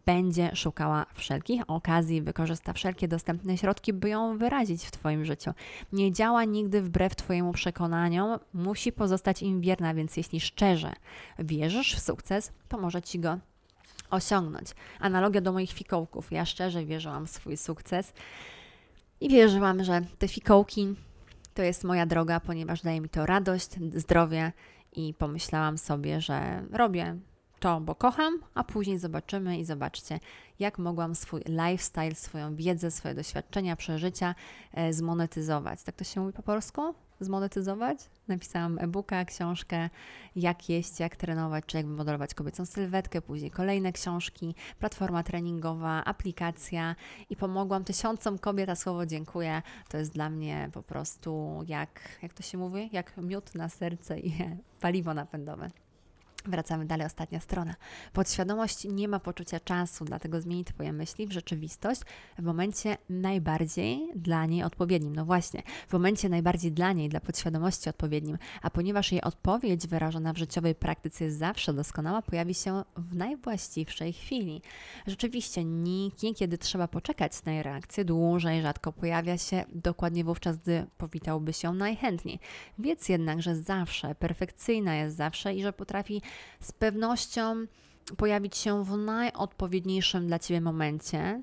będzie 0.05 0.55
szukała 0.55 1.05
wszelkich 1.13 1.61
okazji, 1.67 2.21
wykorzysta 2.21 2.73
wszelkie 2.73 3.07
dostępne 3.07 3.57
środki, 3.57 3.93
by 3.93 4.09
ją 4.09 4.37
wyrazić 4.37 4.58
w 4.67 4.91
Twoim 4.91 5.25
życiu. 5.25 5.51
Nie 5.93 6.11
działa 6.11 6.43
nigdy 6.43 6.81
wbrew 6.81 7.15
Twojemu 7.15 7.51
przekonaniom, 7.51 8.39
musi 8.53 8.91
pozostać 8.91 9.41
im 9.41 9.61
wierna, 9.61 9.93
więc 9.93 10.17
jeśli 10.17 10.39
szczerze 10.39 10.93
wierzysz 11.39 11.95
w 11.95 11.99
sukces, 11.99 12.51
pomoże 12.69 13.01
Ci 13.01 13.19
go 13.19 13.37
osiągnąć. 14.09 14.67
Analogia 14.99 15.41
do 15.41 15.51
moich 15.51 15.71
fikołków. 15.71 16.31
Ja 16.31 16.45
szczerze 16.45 16.85
wierzyłam 16.85 17.27
w 17.27 17.29
swój 17.29 17.57
sukces 17.57 18.13
i 19.21 19.29
wierzyłam, 19.29 19.83
że 19.83 20.01
te 20.19 20.27
fikołki 20.27 20.95
to 21.53 21.63
jest 21.63 21.83
moja 21.83 22.05
droga, 22.05 22.39
ponieważ 22.39 22.81
daje 22.81 23.01
mi 23.01 23.09
to 23.09 23.25
radość, 23.25 23.69
zdrowie 23.95 24.51
i 24.93 25.13
pomyślałam 25.13 25.77
sobie, 25.77 26.21
że 26.21 26.63
robię 26.71 27.17
to, 27.59 27.81
bo 27.81 27.95
kocham, 27.95 28.39
a 28.53 28.63
później 28.63 28.97
zobaczymy 28.97 29.57
i 29.57 29.65
zobaczcie, 29.65 30.19
jak 30.59 30.77
mogłam 30.77 31.15
swój 31.15 31.41
lifestyle, 31.45 32.15
swoją 32.15 32.55
wiedzę, 32.55 32.91
swoje 32.91 33.15
doświadczenia, 33.15 33.75
przeżycia 33.75 34.35
e, 34.73 34.93
zmonetyzować. 34.93 35.83
Tak 35.83 35.95
to 35.95 36.03
się 36.03 36.21
mówi 36.21 36.33
po 36.33 36.43
polsku? 36.43 36.95
Zmonetyzować? 37.19 38.09
Napisałam 38.27 38.79
e-booka, 38.79 39.25
książkę, 39.25 39.89
jak 40.35 40.69
jeść, 40.69 40.99
jak 40.99 41.15
trenować, 41.15 41.65
czy 41.67 41.77
jak 41.77 41.87
wymodelować 41.87 42.33
kobiecą 42.33 42.65
sylwetkę, 42.65 43.21
później 43.21 43.51
kolejne 43.51 43.91
książki, 43.91 44.55
platforma 44.79 45.23
treningowa, 45.23 46.05
aplikacja 46.05 46.95
i 47.29 47.35
pomogłam 47.35 47.83
tysiącom 47.83 48.39
kobiet, 48.39 48.69
a 48.69 48.75
słowo 48.75 49.05
dziękuję 49.05 49.61
to 49.89 49.97
jest 49.97 50.13
dla 50.13 50.29
mnie 50.29 50.69
po 50.73 50.83
prostu 50.83 51.63
jak, 51.67 52.19
jak 52.21 52.33
to 52.33 52.43
się 52.43 52.57
mówi, 52.57 52.89
jak 52.91 53.17
miód 53.17 53.55
na 53.55 53.69
serce 53.69 54.19
i 54.19 54.33
paliwo 54.81 55.13
napędowe. 55.13 55.69
Wracamy 56.49 56.85
dalej, 56.85 57.05
ostatnia 57.05 57.39
strona. 57.39 57.75
Podświadomość 58.13 58.83
nie 58.83 59.07
ma 59.07 59.19
poczucia 59.19 59.59
czasu, 59.59 60.05
dlatego 60.05 60.41
zmieni 60.41 60.65
Twoje 60.65 60.93
myśli 60.93 61.27
w 61.27 61.31
rzeczywistość 61.31 62.01
w 62.37 62.43
momencie 62.43 62.97
najbardziej 63.09 64.09
dla 64.15 64.45
niej 64.45 64.63
odpowiednim. 64.63 65.15
No 65.15 65.25
właśnie, 65.25 65.63
w 65.87 65.93
momencie 65.93 66.29
najbardziej 66.29 66.71
dla 66.71 66.93
niej, 66.93 67.09
dla 67.09 67.19
podświadomości 67.19 67.89
odpowiednim, 67.89 68.37
a 68.61 68.69
ponieważ 68.69 69.11
jej 69.11 69.21
odpowiedź 69.21 69.87
wyrażona 69.87 70.33
w 70.33 70.37
życiowej 70.37 70.75
praktyce 70.75 71.23
jest 71.23 71.37
zawsze 71.37 71.73
doskonała, 71.73 72.21
pojawi 72.21 72.53
się 72.53 72.83
w 72.95 73.15
najwłaściwszej 73.15 74.13
chwili. 74.13 74.61
Rzeczywiście, 75.07 75.63
nikt 75.65 76.23
niekiedy 76.23 76.57
trzeba 76.57 76.87
poczekać 76.87 77.45
na 77.45 77.51
jej 77.51 77.63
reakcję 77.63 78.05
dłużej, 78.05 78.61
rzadko 78.61 78.91
pojawia 78.93 79.37
się 79.37 79.65
dokładnie 79.73 80.23
wówczas, 80.23 80.57
gdy 80.57 80.85
powitałby 80.97 81.53
się 81.53 81.73
najchętniej. 81.73 82.39
Wiedz 82.79 83.09
jednak, 83.09 83.41
że 83.41 83.55
zawsze, 83.55 84.15
perfekcyjna 84.15 84.95
jest 84.95 85.15
zawsze 85.15 85.55
i 85.55 85.63
że 85.63 85.73
potrafi 85.73 86.21
z 86.59 86.71
pewnością 86.71 87.65
pojawić 88.17 88.57
się 88.57 88.83
w 88.83 88.97
najodpowiedniejszym 88.97 90.27
dla 90.27 90.39
Ciebie 90.39 90.61
momencie, 90.61 91.41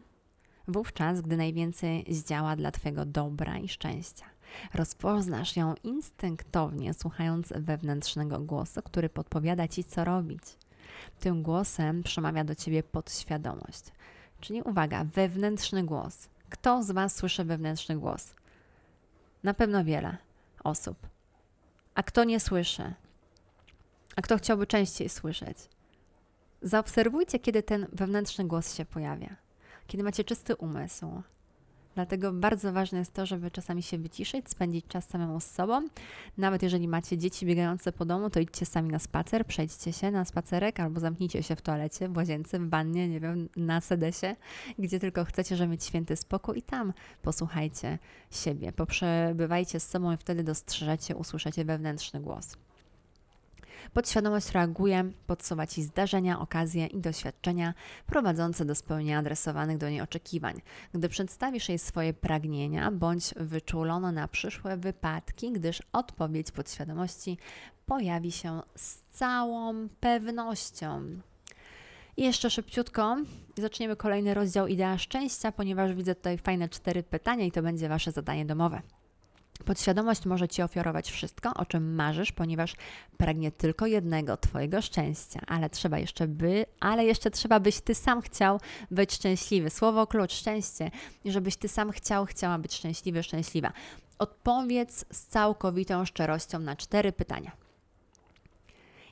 wówczas, 0.68 1.20
gdy 1.20 1.36
najwięcej 1.36 2.04
zdziała 2.08 2.56
dla 2.56 2.70
Twojego 2.70 3.04
dobra 3.04 3.58
i 3.58 3.68
szczęścia. 3.68 4.24
Rozpoznasz 4.74 5.56
ją 5.56 5.74
instynktownie, 5.84 6.94
słuchając 6.94 7.52
wewnętrznego 7.56 8.40
głosu, 8.40 8.82
który 8.84 9.08
podpowiada 9.08 9.68
Ci, 9.68 9.84
co 9.84 10.04
robić. 10.04 10.42
Tym 11.20 11.42
głosem 11.42 12.02
przemawia 12.02 12.44
do 12.44 12.54
Ciebie 12.54 12.82
podświadomość. 12.82 13.84
Czyli 14.40 14.62
uwaga, 14.62 15.04
wewnętrzny 15.04 15.84
głos. 15.84 16.28
Kto 16.50 16.82
z 16.82 16.90
Was 16.90 17.16
słyszy 17.16 17.44
wewnętrzny 17.44 17.98
głos? 17.98 18.34
Na 19.42 19.54
pewno 19.54 19.84
wiele 19.84 20.16
osób. 20.64 20.96
A 21.94 22.02
kto 22.02 22.24
nie 22.24 22.40
słyszy? 22.40 22.94
A 24.16 24.22
kto 24.22 24.38
chciałby 24.38 24.66
częściej 24.66 25.08
słyszeć? 25.08 25.58
Zaobserwujcie, 26.62 27.38
kiedy 27.38 27.62
ten 27.62 27.86
wewnętrzny 27.92 28.44
głos 28.44 28.74
się 28.74 28.84
pojawia, 28.84 29.36
kiedy 29.86 30.04
macie 30.04 30.24
czysty 30.24 30.56
umysł. 30.56 31.22
Dlatego 31.94 32.32
bardzo 32.32 32.72
ważne 32.72 32.98
jest 32.98 33.12
to, 33.12 33.26
żeby 33.26 33.50
czasami 33.50 33.82
się 33.82 33.98
wyciszyć, 33.98 34.50
spędzić 34.50 34.86
czas 34.88 35.08
samemu 35.08 35.40
z 35.40 35.44
sobą. 35.44 35.88
Nawet 36.38 36.62
jeżeli 36.62 36.88
macie 36.88 37.18
dzieci 37.18 37.46
biegające 37.46 37.92
po 37.92 38.04
domu, 38.04 38.30
to 38.30 38.40
idźcie 38.40 38.66
sami 38.66 38.90
na 38.90 38.98
spacer, 38.98 39.46
przejdźcie 39.46 39.92
się 39.92 40.10
na 40.10 40.24
spacerek 40.24 40.80
albo 40.80 41.00
zamknijcie 41.00 41.42
się 41.42 41.56
w 41.56 41.62
toalecie, 41.62 42.08
w 42.08 42.16
łazience, 42.16 42.58
w 42.58 42.68
wannie, 42.68 43.08
nie 43.08 43.20
wiem, 43.20 43.48
na 43.56 43.80
sedesie, 43.80 44.36
gdzie 44.78 45.00
tylko 45.00 45.24
chcecie, 45.24 45.56
żeby 45.56 45.70
mieć 45.70 45.84
święty 45.84 46.16
spokój 46.16 46.58
i 46.58 46.62
tam 46.62 46.92
posłuchajcie 47.22 47.98
siebie, 48.30 48.72
poprzebywajcie 48.72 49.80
z 49.80 49.88
sobą 49.88 50.12
i 50.12 50.16
wtedy 50.16 50.44
dostrzeżecie, 50.44 51.16
usłyszycie 51.16 51.64
wewnętrzny 51.64 52.20
głos. 52.20 52.56
Podświadomość 53.92 54.52
reaguje, 54.52 55.10
podsuwa 55.26 55.66
Ci 55.66 55.82
zdarzenia, 55.82 56.40
okazje 56.40 56.86
i 56.86 57.00
doświadczenia 57.00 57.74
prowadzące 58.06 58.64
do 58.64 58.74
spełnienia 58.74 59.18
adresowanych 59.18 59.78
do 59.78 59.90
niej 59.90 60.00
oczekiwań. 60.00 60.60
Gdy 60.94 61.08
przedstawisz 61.08 61.68
jej 61.68 61.78
swoje 61.78 62.14
pragnienia, 62.14 62.90
bądź 62.90 63.34
wyczulono 63.36 64.12
na 64.12 64.28
przyszłe 64.28 64.76
wypadki, 64.76 65.52
gdyż 65.52 65.82
odpowiedź 65.92 66.50
podświadomości 66.50 67.38
pojawi 67.86 68.32
się 68.32 68.62
z 68.74 68.98
całą 69.10 69.88
pewnością. 70.00 71.20
I 72.16 72.22
jeszcze 72.22 72.50
szybciutko 72.50 73.16
zaczniemy 73.58 73.96
kolejny 73.96 74.34
rozdział 74.34 74.66
Idea 74.66 74.98
Szczęścia, 74.98 75.52
ponieważ 75.52 75.94
widzę 75.94 76.14
tutaj 76.14 76.38
fajne 76.38 76.68
cztery 76.68 77.02
pytania 77.02 77.44
i 77.44 77.52
to 77.52 77.62
będzie 77.62 77.88
Wasze 77.88 78.12
zadanie 78.12 78.46
domowe. 78.46 78.82
Podświadomość 79.64 80.26
może 80.26 80.48
Ci 80.48 80.62
ofiarować 80.62 81.10
wszystko, 81.10 81.54
o 81.54 81.66
czym 81.66 81.94
marzysz, 81.94 82.32
ponieważ 82.32 82.76
pragnie 83.16 83.52
tylko 83.52 83.86
jednego, 83.86 84.36
Twojego 84.36 84.82
szczęścia, 84.82 85.40
ale 85.46 85.70
trzeba 85.70 85.98
jeszcze 85.98 86.28
by, 86.28 86.66
ale 86.80 87.04
jeszcze 87.04 87.30
trzeba 87.30 87.60
byś 87.60 87.80
Ty 87.80 87.94
sam 87.94 88.20
chciał 88.20 88.60
być 88.90 89.14
szczęśliwy. 89.14 89.70
Słowo 89.70 90.06
klucz, 90.06 90.32
szczęście, 90.32 90.90
żebyś 91.24 91.56
Ty 91.56 91.68
sam 91.68 91.90
chciał, 91.90 92.26
chciała 92.26 92.58
być 92.58 92.74
szczęśliwy, 92.74 93.22
szczęśliwa. 93.22 93.72
Odpowiedz 94.18 95.04
z 95.12 95.26
całkowitą 95.26 96.04
szczerością 96.04 96.58
na 96.58 96.76
cztery 96.76 97.12
pytania. 97.12 97.52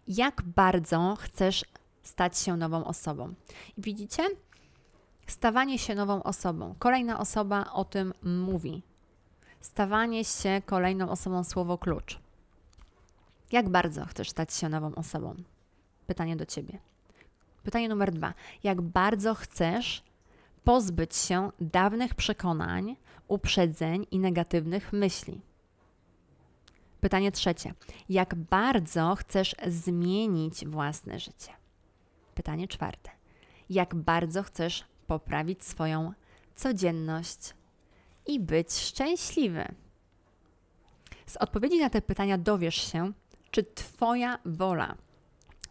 Jak 0.09 0.43
bardzo 0.43 1.17
chcesz 1.21 1.65
stać 2.03 2.39
się 2.39 2.57
nową 2.57 2.85
osobą? 2.85 3.35
I 3.77 3.83
widzicie? 3.83 4.23
Stawanie 5.27 5.79
się 5.79 5.95
nową 5.95 6.23
osobą. 6.23 6.75
Kolejna 6.79 7.21
osoba 7.21 7.65
o 7.73 7.85
tym 7.85 8.15
mówi 8.23 8.83
stawanie 9.65 10.25
się 10.25 10.63
kolejną 10.67 11.11
osobą 11.11 11.45
słowo 11.45 11.79
klucz. 11.79 12.19
Jak 13.53 13.69
bardzo 13.69 14.05
chcesz 14.05 14.31
stać 14.31 14.55
się 14.55 14.69
nową 14.69 14.95
osobą? 14.95 15.35
Pytanie 16.07 16.37
do 16.37 16.47
ciebie. 16.47 16.79
Pytanie 17.63 17.89
numer 17.89 18.13
dwa. 18.13 18.35
Jak 18.63 18.81
bardzo 18.83 19.35
chcesz 19.35 20.03
pozbyć 20.65 21.17
się 21.17 21.51
dawnych 21.61 22.15
przekonań, 22.15 22.97
uprzedzeń 23.29 24.07
i 24.11 24.19
negatywnych 24.19 24.93
myśli? 24.93 25.41
Pytanie 27.01 27.33
trzecie. 27.33 27.75
Jak 28.09 28.35
bardzo 28.35 29.15
chcesz 29.15 29.55
zmienić 29.67 30.67
własne 30.67 31.19
życie? 31.19 31.53
Pytanie 32.35 32.69
czwarte. 32.69 33.11
Jak 33.71 33.95
bardzo 33.95 34.43
chcesz 34.43 34.85
poprawić 35.07 35.65
swoją 35.65 36.13
codzienność, 36.57 37.55
i 38.27 38.41
być 38.41 38.73
szczęśliwy? 38.73 39.65
Z 41.27 41.37
odpowiedzi 41.37 41.79
na 41.79 41.91
te 41.91 42.03
pytania 42.03 42.39
dowiesz 42.39 42.93
się, 42.93 43.13
czy 43.51 43.65
Twoja 43.65 44.39
wola 44.45 44.97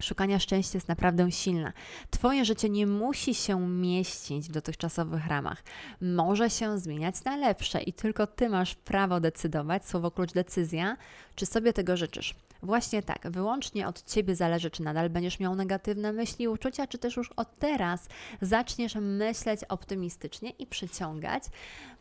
szukania 0.03 0.39
szczęścia 0.39 0.77
jest 0.77 0.87
naprawdę 0.87 1.31
silna. 1.31 1.73
Twoje 2.09 2.45
życie 2.45 2.69
nie 2.69 2.87
musi 2.87 3.35
się 3.35 3.67
mieścić 3.67 4.49
w 4.49 4.51
dotychczasowych 4.51 5.27
ramach. 5.27 5.63
Może 6.01 6.49
się 6.49 6.79
zmieniać 6.79 7.23
na 7.23 7.35
lepsze 7.37 7.81
i 7.81 7.93
tylko 7.93 8.27
Ty 8.27 8.49
masz 8.49 8.75
prawo 8.75 9.19
decydować, 9.19 9.87
słowo 9.87 10.11
klucz 10.11 10.33
decyzja, 10.33 10.97
czy 11.35 11.45
sobie 11.45 11.73
tego 11.73 11.97
życzysz. 11.97 12.35
Właśnie 12.63 13.03
tak, 13.03 13.31
wyłącznie 13.31 13.87
od 13.87 14.03
Ciebie 14.03 14.35
zależy, 14.35 14.71
czy 14.71 14.83
nadal 14.83 15.09
będziesz 15.09 15.39
miał 15.39 15.55
negatywne 15.55 16.13
myśli, 16.13 16.47
uczucia, 16.47 16.87
czy 16.87 16.97
też 16.97 17.15
już 17.17 17.31
od 17.31 17.59
teraz 17.59 18.07
zaczniesz 18.41 18.95
myśleć 18.95 19.63
optymistycznie 19.63 20.49
i 20.49 20.67
przyciągać 20.67 21.43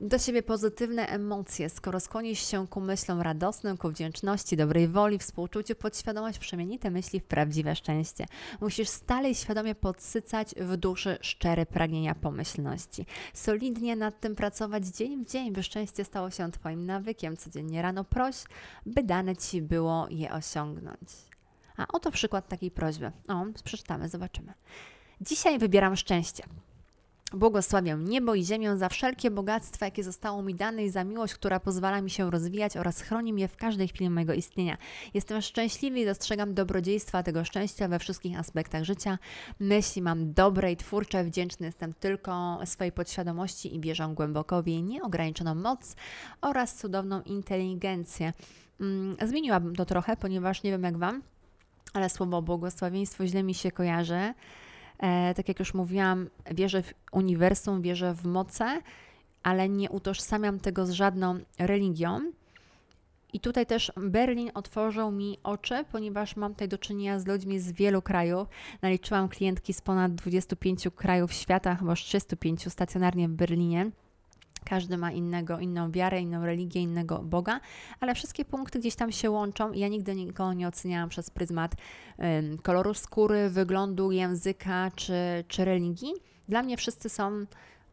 do 0.01 0.19
siebie 0.19 0.43
pozytywne 0.43 1.07
emocje. 1.07 1.69
Skoro 1.71 2.01
skłonisz 2.01 2.47
się 2.47 2.67
ku 2.69 2.81
myślom 2.81 3.21
radosnym, 3.21 3.77
ku 3.77 3.89
wdzięczności, 3.89 4.57
dobrej 4.57 4.89
woli, 4.89 5.19
współczuciu, 5.19 5.75
podświadomość 5.75 6.39
przemieni 6.39 6.79
te 6.79 6.91
myśli 6.91 7.21
w 7.21 7.25
prawdziwe 7.25 7.77
szczęście. 7.77 8.27
Musisz 8.61 8.89
stale 8.89 9.31
i 9.31 9.35
świadomie 9.35 9.75
podsycać 9.75 10.55
w 10.57 10.77
duszy 10.77 11.19
szczere 11.21 11.67
pragnienia 11.67 12.15
pomyślności. 12.15 13.07
Solidnie 13.35 13.97
nad 13.97 14.21
tym 14.21 14.37
pracować 14.37 14.87
dzień 14.87 15.25
w 15.25 15.31
dzień, 15.31 15.53
by 15.53 15.63
szczęście 15.63 16.05
stało 16.05 16.31
się 16.31 16.51
Twoim 16.51 16.87
nawykiem. 16.87 17.37
Codziennie 17.37 17.83
rano 17.83 18.05
proś, 18.05 18.37
by 18.87 19.03
dane 19.03 19.22
Ci 19.37 19.63
było 19.63 20.07
je 20.11 20.33
osiągnąć. 20.33 21.09
A 21.77 21.87
oto 21.89 22.11
przykład 22.11 22.49
takiej 22.49 22.71
prośby. 22.71 23.13
O, 23.29 23.45
przeczytamy, 23.65 24.09
zobaczymy. 24.09 24.53
Dzisiaj 25.21 25.59
wybieram 25.59 25.97
szczęście. 25.97 26.45
Błogosławię 27.35 27.97
niebo 27.97 28.35
i 28.35 28.45
ziemię 28.45 28.77
za 28.77 28.89
wszelkie 28.89 29.31
bogactwa, 29.31 29.85
jakie 29.85 30.05
zostało 30.05 30.43
mi 30.43 30.55
dane 30.55 30.85
i 30.85 30.91
za 30.91 31.05
miłość, 31.05 31.35
która 31.35 31.61
pozwala 31.61 32.01
mi 32.01 32.11
się 32.11 32.31
rozwijać 32.31 32.77
oraz 32.77 33.01
chroni 33.01 33.33
mnie 33.33 33.49
w 33.49 33.57
każdej 33.57 33.89
chwili 33.89 34.11
mojego 34.11 34.35
istnienia. 34.35 34.77
Jestem 35.15 35.43
szczęśliwy 35.43 36.01
i 36.01 36.07
dostrzegam 36.07 36.55
dobrodziejstwa 36.55 37.23
tego 37.23 37.45
szczęścia 37.45 37.89
we 37.89 37.99
wszystkich 37.99 38.39
aspektach 38.39 38.85
życia. 38.85 39.19
Myśli 39.61 40.03
mam 40.03 40.33
dobre 40.33 40.73
i 40.73 40.77
twórcze, 40.77 41.25
wdzięczny 41.25 41.67
jestem 41.67 41.95
tylko 41.95 42.59
swojej 42.65 42.93
podświadomości 42.93 43.75
i 43.75 43.81
bierzę 43.81 44.13
głęboko 44.15 44.63
w 44.63 44.67
jej 44.67 44.83
nieograniczoną 44.83 45.55
moc 45.55 45.97
oraz 46.41 46.77
cudowną 46.77 47.23
inteligencję. 47.23 48.33
Mm, 48.81 49.17
zmieniłabym 49.23 49.77
to 49.77 49.85
trochę, 49.85 50.17
ponieważ 50.17 50.63
nie 50.63 50.71
wiem 50.71 50.83
jak 50.83 50.97
Wam, 50.97 51.23
ale 51.93 52.11
słowo 52.11 52.43
błogosławieństwo 52.43 53.27
źle 53.27 53.43
mi 53.43 53.55
się 53.55 53.71
kojarzy. 53.71 54.35
E, 54.99 55.35
tak 55.35 55.49
jak 55.49 55.59
już 55.59 55.75
mówiłam, 55.75 56.29
wierzę 56.51 56.83
w 56.83 56.95
uniwersum, 57.13 57.83
wierzę 57.83 58.15
w 58.15 58.25
moce, 58.25 58.81
ale 59.43 59.69
nie 59.69 59.91
utożsamiam 59.91 60.61
tego 60.61 60.87
z 60.87 60.91
żadną 60.91 61.39
religią. 61.59 62.21
I 63.33 63.41
tutaj 63.41 63.67
też 63.67 63.93
Berlin 63.97 64.51
otworzył 64.55 65.11
mi 65.11 65.39
oczy, 65.43 65.85
ponieważ 65.93 66.37
mam 66.37 66.53
tutaj 66.53 66.69
do 66.69 66.79
czynienia 66.79 67.19
z 67.19 67.27
ludźmi 67.27 67.59
z 67.59 67.73
wielu 67.73 68.03
krajów. 68.03 68.49
Naliczyłam 68.83 69.29
klientki 69.29 69.73
z 69.73 69.81
ponad 69.81 70.15
25 70.15 70.89
krajów 70.97 71.33
świata, 71.33 71.75
chyba 71.75 71.95
35 71.95 72.73
stacjonarnie 72.73 73.29
w 73.29 73.33
Berlinie. 73.33 73.91
Każdy 74.65 74.99
ma 74.99 75.13
innego, 75.13 75.59
inną 75.59 75.91
wiarę, 75.91 76.21
inną 76.21 76.47
religię, 76.47 76.81
innego 76.81 77.19
Boga, 77.19 77.61
ale 78.01 78.15
wszystkie 78.15 78.45
punkty 78.45 78.79
gdzieś 78.79 78.95
tam 78.95 79.13
się 79.13 79.31
łączą. 79.31 79.73
Ja 79.73 79.89
nigdy 79.89 80.15
nikogo 80.15 80.53
nie 80.53 80.69
oceniałam 80.69 81.09
przez 81.09 81.31
pryzmat 81.31 81.75
ym, 82.19 82.59
koloru 82.59 82.95
skóry, 82.95 83.51
wyglądu, 83.51 84.13
języka 84.13 84.91
czy, 84.97 85.15
czy 85.49 85.65
religii. 85.65 86.13
Dla 86.49 86.63
mnie 86.63 86.77
wszyscy 86.77 87.09
są 87.09 87.47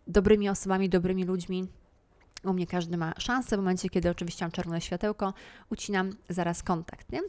dobrymi 0.08 0.50
osobami, 0.50 0.90
dobrymi 0.90 1.24
ludźmi. 1.24 1.68
U 2.44 2.54
mnie 2.54 2.68
każdy 2.68 2.98
ma 2.98 3.14
szansę. 3.18 3.56
W 3.56 3.60
momencie, 3.60 3.90
kiedy 3.90 4.10
oczywiście 4.10 4.46
mam 4.46 4.52
czerwone 4.52 4.82
światełko, 4.82 5.34
ucinam 5.70 6.10
zaraz 6.30 6.64
kontakt. 6.64 7.12
Nie? 7.12 7.22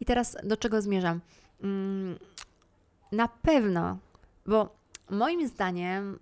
I 0.00 0.04
teraz 0.04 0.36
do 0.44 0.56
czego 0.56 0.82
zmierzam? 0.82 1.20
Ym, 1.64 2.18
na 3.12 3.28
pewno, 3.28 3.98
bo 4.46 4.76
moim 5.10 5.48
zdaniem 5.48 6.18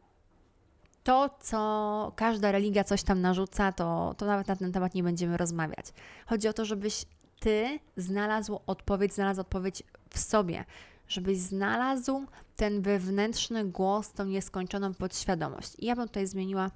to, 1.07 1.31
co 1.41 2.13
każda 2.17 2.53
religia 2.53 2.85
coś 2.85 3.03
tam 3.03 3.21
narzuca, 3.21 3.73
to, 3.73 4.15
to 4.19 4.27
nawet 4.27 4.49
na 4.49 4.57
ten 4.57 4.73
temat 4.73 4.95
nie 4.95 5.03
będziemy 5.03 5.37
rozmawiać. 5.37 5.87
Chodzi 6.27 6.49
o 6.49 6.53
to, 6.53 6.65
żebyś 6.65 7.05
ty 7.41 7.79
znalazł 7.97 8.61
odpowiedź, 8.67 9.13
znalazł 9.13 9.41
odpowiedź 9.41 9.83
w 10.11 10.19
sobie, 10.19 10.65
żebyś 11.09 11.39
znalazł 11.39 12.27
ten 12.57 12.83
wewnętrzny 12.83 13.65
głos, 13.65 14.13
tą 14.13 14.25
nieskończoną 14.25 14.95
podświadomość. 14.95 15.73
I 15.79 15.87
ja 15.87 15.97
bym 15.97 16.09
tutaj 16.09 16.27
zmieniła 16.27 16.71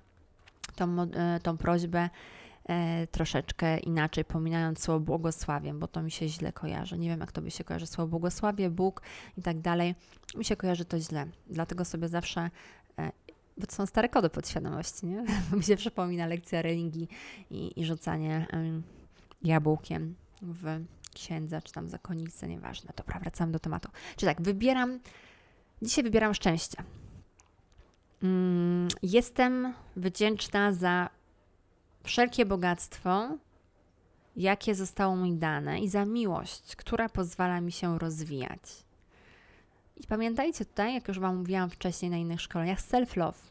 tą, 0.77 1.03
e, 1.03 1.41
tą 1.43 1.59
prośbę 1.59 2.11
e, 2.69 3.07
troszeczkę 3.07 3.79
inaczej, 3.79 4.25
pominając 4.25 4.83
słowo 4.83 5.01
błogosławie, 5.01 5.75
bo 5.75 5.89
to 5.89 6.03
mi 6.03 6.11
się 6.11 6.29
źle 6.29 6.53
kojarzy. 6.53 6.99
Nie 6.99 7.09
wiem, 7.09 7.21
jak 7.21 7.33
to 7.33 7.43
by 7.43 7.51
się 7.51 7.65
kojarzy 7.65 7.87
słowo 7.87 8.11
błogosławie, 8.11 8.71
Bóg 8.71 9.03
i 9.37 9.43
tak 9.43 9.61
dalej. 9.61 9.95
Mi 10.35 10.45
się 10.45 10.57
kojarzy 10.57 10.85
to 10.85 11.01
źle. 11.01 11.27
Dlatego 11.47 11.85
sobie 11.85 12.09
zawsze 12.09 12.51
bo 13.61 13.67
to 13.67 13.75
są 13.75 13.87
stare 13.87 14.09
kody 14.09 14.31
podświadomości, 14.31 15.07
nie? 15.07 15.25
Mi 15.57 15.63
się 15.63 15.77
przypomina 15.77 16.27
lekcja 16.27 16.63
religii 16.63 17.09
i, 17.51 17.81
i 17.81 17.85
rzucanie 17.85 18.47
um, 18.53 18.83
jabłkiem 19.43 20.15
w 20.43 20.81
księdza, 21.15 21.63
czy 21.63 21.73
tam 21.73 21.89
zakonnicę, 21.89 22.49
nieważne. 22.49 22.93
Dobra, 22.97 23.19
wracamy 23.21 23.53
do 23.53 23.59
tematu. 23.59 23.89
Czyli 24.17 24.35
tak, 24.35 24.43
wybieram, 24.43 25.01
dzisiaj 25.83 26.05
wybieram 26.05 26.35
szczęście. 26.35 26.83
Mm, 28.23 28.89
jestem 29.03 29.75
wdzięczna 29.97 30.73
za 30.73 31.11
wszelkie 32.03 32.47
bogactwo, 32.47 33.29
jakie 34.37 34.75
zostało 34.75 35.17
mi 35.17 35.35
dane 35.35 35.81
i 35.81 35.89
za 35.89 36.05
miłość, 36.05 36.77
która 36.77 37.09
pozwala 37.09 37.61
mi 37.61 37.73
się 37.73 37.99
rozwijać. 37.99 38.61
I 40.01 40.07
pamiętajcie 40.07 40.65
tutaj, 40.65 40.95
jak 40.95 41.09
już 41.09 41.19
Wam 41.19 41.37
mówiłam 41.37 41.71
wcześniej 41.71 42.11
na 42.11 42.17
innych 42.17 42.41
szkoleniach, 42.41 42.81
self-love. 42.81 43.51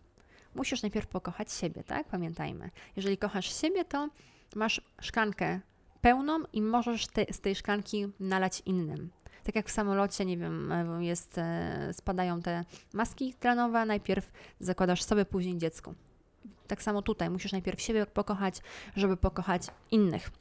Musisz 0.56 0.82
najpierw 0.82 1.08
pokochać 1.08 1.52
siebie, 1.52 1.84
tak? 1.84 2.08
Pamiętajmy. 2.08 2.70
Jeżeli 2.96 3.18
kochasz 3.18 3.62
siebie, 3.62 3.86
to 3.86 4.10
masz 4.56 4.82
szklankę 5.02 5.60
pełną 6.02 6.40
i 6.54 6.62
możesz 6.62 7.08
te, 7.08 7.26
z 7.34 7.40
tej 7.40 7.56
szklanki 7.56 8.08
nalać 8.20 8.62
innym. 8.66 9.10
Tak 9.44 9.56
jak 9.56 9.68
w 9.68 9.72
samolocie, 9.72 10.26
nie 10.26 10.38
wiem, 10.38 10.74
jest, 11.00 11.38
e, 11.38 11.94
spadają 11.94 12.42
te 12.42 12.66
maski 12.94 13.34
tlenowe, 13.34 13.86
najpierw 13.86 14.32
zakładasz 14.60 15.04
sobie, 15.04 15.26
później 15.26 15.58
dziecku. 15.58 15.94
Tak 16.68 16.84
samo 16.84 17.02
tutaj, 17.02 17.30
musisz 17.30 17.52
najpierw 17.52 17.82
siebie 17.82 18.06
pokochać, 18.06 18.62
żeby 18.96 19.18
pokochać 19.18 19.62
innych. 19.92 20.32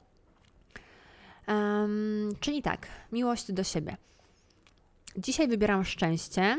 Um, 1.49 2.33
czyli 2.41 2.63
tak, 2.63 2.87
miłość 3.13 3.53
do 3.53 3.65
siebie. 3.65 3.97
Dzisiaj 5.19 5.49
wybieram 5.49 5.85
szczęście. 5.85 6.57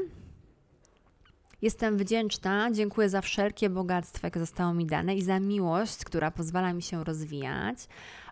Jestem 1.62 1.98
wdzięczna, 1.98 2.72
dziękuję 2.72 3.10
za 3.10 3.22
wszelkie 3.22 3.70
bogactwo, 3.70 4.28
jakie 4.28 4.40
zostało 4.40 4.74
mi 4.74 4.86
dane 4.86 5.16
i 5.16 5.22
za 5.22 5.40
miłość, 5.40 6.06
która 6.06 6.32
pozwala 6.32 6.74
mi 6.74 6.82
się 6.82 7.04
rozwijać 7.04 7.78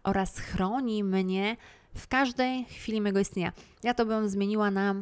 oraz 0.04 0.40
chroni 0.40 1.04
mnie 1.04 1.58
w 1.96 2.08
każdej 2.08 2.66
chwili 2.66 3.02
mego 3.02 3.20
istnienia. 3.20 3.52
Ja 3.84 3.94
to 3.94 4.06
bym 4.06 4.30
zmieniła 4.30 4.72
na 4.72 4.96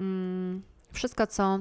mm, 0.00 0.62
wszystko, 0.92 1.26
co 1.26 1.58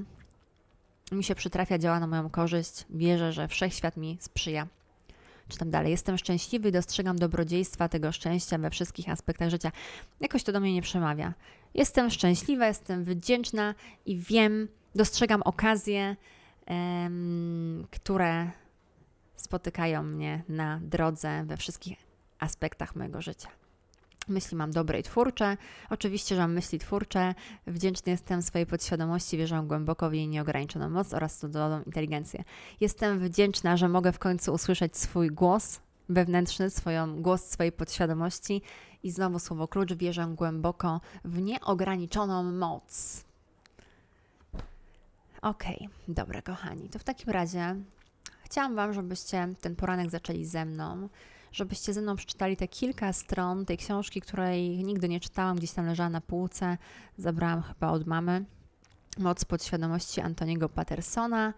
mi 1.12 1.24
się 1.24 1.36
przytrafia, 1.36 1.78
działa 1.78 2.00
na 2.00 2.08
moją 2.08 2.30
korzyść. 2.30 2.86
Wierzę, 2.90 3.34
że 3.34 3.48
wszechświat 3.48 3.98
mi 3.98 4.18
sprzyja. 4.22 4.68
Czytam 5.48 5.72
dalej. 5.72 5.92
Jestem 5.92 6.18
szczęśliwy 6.18 6.70
i 6.70 6.72
dostrzegam 6.72 7.20
dobrodziejstwa 7.20 7.90
tego 7.90 8.12
szczęścia 8.12 8.58
we 8.58 8.70
wszystkich 8.70 9.10
aspektach 9.10 9.50
życia. 9.50 9.72
Jakoś 10.20 10.44
to 10.44 10.52
do 10.52 10.60
mnie 10.60 10.74
nie 10.74 10.82
przemawia. 10.82 11.34
Jestem 11.74 12.10
szczęśliwa, 12.10 12.68
jestem 12.68 13.04
wdzięczna 13.04 13.76
i 14.06 14.18
wiem, 14.18 14.68
dostrzegam 14.96 15.42
okazje, 15.42 16.16
em, 16.66 17.88
które 17.92 18.52
spotykają 19.36 20.04
mnie 20.04 20.44
na 20.50 20.80
drodze 20.84 21.44
we 21.46 21.58
wszystkich 21.58 21.98
aspektach 22.40 22.96
mojego 22.96 23.22
życia. 23.22 23.50
Myśli 24.28 24.58
mam 24.58 24.72
dobre 24.72 25.00
i 25.00 25.04
twórcze. 25.04 25.58
Oczywiście, 25.90 26.36
że 26.36 26.42
mam 26.42 26.54
myśli 26.54 26.80
twórcze. 26.80 27.36
Wdzięczny 27.68 28.12
jestem 28.12 28.42
swojej 28.42 28.66
podświadomości, 28.68 29.38
wierzę 29.38 29.64
głęboko 29.68 30.10
w 30.10 30.14
jej 30.14 30.28
nieograniczoną 30.28 30.90
moc 30.90 31.14
oraz 31.14 31.38
cudowną 31.38 31.84
inteligencję. 31.84 32.44
Jestem 32.82 33.20
wdzięczna, 33.20 33.78
że 33.78 33.90
mogę 33.90 34.12
w 34.12 34.20
końcu 34.20 34.54
usłyszeć 34.54 34.98
swój 34.98 35.28
głos 35.28 35.80
wewnętrzny, 36.10 36.70
swoją, 36.70 37.22
głos 37.22 37.46
swojej 37.46 37.72
podświadomości 37.72 38.62
i 39.04 39.12
znowu 39.12 39.40
słowo 39.40 39.68
klucz, 39.68 39.94
wierzę 39.94 40.28
głęboko 40.36 41.02
w 41.26 41.42
nieograniczoną 41.42 42.44
moc. 42.44 43.24
Okej, 45.42 45.76
okay, 45.76 45.90
dobra, 46.16 46.42
kochani. 46.42 46.90
To 46.90 47.00
w 47.00 47.04
takim 47.04 47.30
razie 47.30 47.76
chciałam 48.44 48.76
Wam, 48.76 48.94
żebyście 48.94 49.54
ten 49.62 49.76
poranek 49.76 50.10
zaczęli 50.10 50.46
ze 50.46 50.66
mną 50.66 51.10
żebyście 51.52 51.94
ze 51.94 52.02
mną 52.02 52.16
przeczytali 52.16 52.58
te 52.58 52.68
kilka 52.68 53.14
stron 53.14 53.66
tej 53.66 53.78
książki, 53.78 54.22
której 54.22 54.84
nigdy 54.84 55.10
nie 55.10 55.20
czytałam, 55.20 55.58
gdzieś 55.58 55.72
tam 55.72 55.86
leżała 55.86 56.10
na 56.10 56.22
półce. 56.22 56.78
Zabrałam 57.18 57.62
chyba 57.62 57.90
od 57.90 58.08
mamy. 58.08 58.46
Moc 59.18 59.46
podświadomości 59.46 60.22
Antoniego 60.22 60.70
Patersona. 60.70 61.54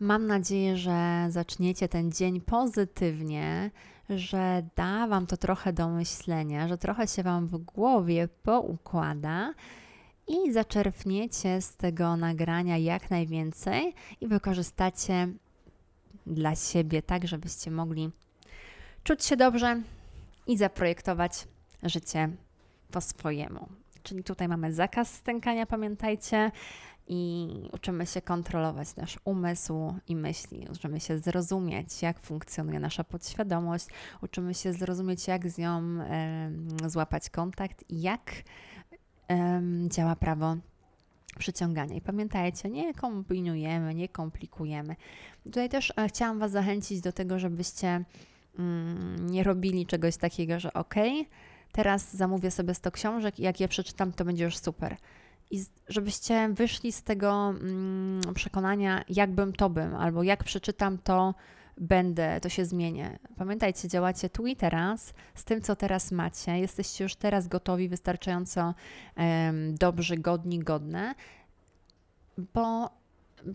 Mam 0.00 0.26
nadzieję, 0.26 0.76
że 0.76 1.26
zaczniecie 1.30 1.88
ten 1.88 2.12
dzień 2.12 2.40
pozytywnie, 2.40 3.70
że 4.10 4.62
da 4.76 5.06
Wam 5.06 5.26
to 5.26 5.36
trochę 5.36 5.72
do 5.72 5.88
myślenia, 5.88 6.68
że 6.68 6.78
trochę 6.78 7.06
się 7.06 7.22
Wam 7.22 7.46
w 7.46 7.56
głowie 7.56 8.28
poukłada 8.42 9.54
i 10.28 10.52
zaczerpniecie 10.52 11.60
z 11.60 11.76
tego 11.76 12.16
nagrania 12.16 12.78
jak 12.78 13.10
najwięcej 13.10 13.94
i 14.20 14.28
wykorzystacie 14.28 15.28
dla 16.26 16.54
siebie, 16.54 17.02
tak 17.02 17.28
żebyście 17.28 17.70
mogli 17.70 18.10
czuć 19.04 19.24
się 19.24 19.36
dobrze 19.36 19.82
i 20.46 20.56
zaprojektować 20.56 21.48
życie 21.82 22.28
po 22.90 23.00
swojemu. 23.00 23.68
Czyli 24.02 24.24
tutaj 24.24 24.48
mamy 24.48 24.72
zakaz 24.72 25.14
stękania, 25.14 25.66
pamiętajcie, 25.66 26.50
i 27.08 27.48
uczymy 27.72 28.06
się 28.06 28.22
kontrolować 28.22 28.96
nasz 28.96 29.18
umysł 29.24 29.94
i 30.08 30.16
myśli. 30.16 30.66
Uczymy 30.72 31.00
się 31.00 31.18
zrozumieć, 31.18 32.02
jak 32.02 32.20
funkcjonuje 32.20 32.80
nasza 32.80 33.04
podświadomość, 33.04 33.86
uczymy 34.22 34.54
się 34.54 34.72
zrozumieć, 34.72 35.28
jak 35.28 35.50
z 35.50 35.58
nią 35.58 35.82
e, 36.00 36.50
złapać 36.86 37.30
kontakt 37.30 37.84
i 37.88 38.02
jak 38.02 38.32
e, 39.30 39.62
działa 39.88 40.16
prawo 40.16 40.56
przyciągania. 41.38 41.94
I 41.94 42.00
pamiętajcie, 42.00 42.70
nie 42.70 42.94
kombinujemy, 42.94 43.94
nie 43.94 44.08
komplikujemy. 44.08 44.96
Tutaj 45.44 45.68
też 45.68 45.92
e, 45.96 46.08
chciałam 46.08 46.38
Was 46.38 46.50
zachęcić 46.50 47.00
do 47.00 47.12
tego, 47.12 47.38
żebyście 47.38 48.04
Mm, 48.58 49.30
nie 49.30 49.42
robili 49.42 49.86
czegoś 49.86 50.16
takiego, 50.16 50.60
że 50.60 50.72
ok, 50.72 50.94
teraz 51.72 52.16
zamówię 52.16 52.50
sobie 52.50 52.74
100 52.74 52.90
książek 52.90 53.40
i 53.40 53.42
jak 53.42 53.60
je 53.60 53.68
przeczytam, 53.68 54.12
to 54.12 54.24
będzie 54.24 54.44
już 54.44 54.58
super. 54.58 54.96
I 55.50 55.64
żebyście 55.88 56.48
wyszli 56.48 56.92
z 56.92 57.02
tego 57.02 57.48
mm, 57.48 58.20
przekonania, 58.34 59.04
jakbym 59.08 59.52
to 59.52 59.70
bym, 59.70 59.94
albo 59.94 60.22
jak 60.22 60.44
przeczytam, 60.44 60.98
to 60.98 61.34
będę, 61.78 62.40
to 62.40 62.48
się 62.48 62.64
zmienię. 62.64 63.18
Pamiętajcie, 63.36 63.88
działacie 63.88 64.30
tu 64.30 64.46
i 64.46 64.56
teraz, 64.56 65.14
z 65.34 65.44
tym, 65.44 65.62
co 65.62 65.76
teraz 65.76 66.12
macie. 66.12 66.58
Jesteście 66.58 67.04
już 67.04 67.16
teraz 67.16 67.48
gotowi, 67.48 67.88
wystarczająco 67.88 68.74
um, 69.16 69.74
dobrzy, 69.74 70.16
godni, 70.16 70.58
godne, 70.58 71.14
bo 72.54 72.90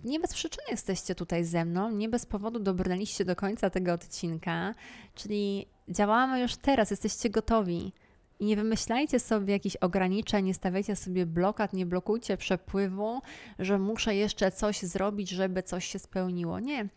nie 0.04 0.20
bez 0.20 0.34
przyczyny 0.34 0.64
jesteście 0.72 1.16
tutaj 1.16 1.44
ze 1.44 1.66
mną, 1.66 1.92
nie 1.92 2.10
bez 2.10 2.26
powodu 2.26 2.60
dobrnęliście 2.60 3.26
do 3.26 3.36
końca 3.36 3.70
tego 3.70 3.94
odcinka, 3.94 4.76
czyli 5.16 5.66
działamy 5.90 6.42
już 6.42 6.56
teraz, 6.56 6.92
jesteście 6.92 7.30
gotowi. 7.30 7.94
I 8.40 8.46
nie 8.46 8.56
wymyślajcie 8.56 9.20
sobie 9.20 9.54
jakichś 9.54 9.76
ograniczeń, 9.76 10.46
nie 10.46 10.54
stawiajcie 10.54 10.96
sobie 10.96 11.26
blokad, 11.26 11.74
nie 11.74 11.86
blokujcie 11.86 12.38
przepływu, 12.38 13.22
że 13.60 13.80
muszę 13.80 14.16
jeszcze 14.16 14.52
coś 14.52 14.82
zrobić, 14.82 15.30
żeby 15.30 15.64
coś 15.64 15.86
się 15.86 16.00
spełniło. 16.00 16.60
Nie. 16.60 16.88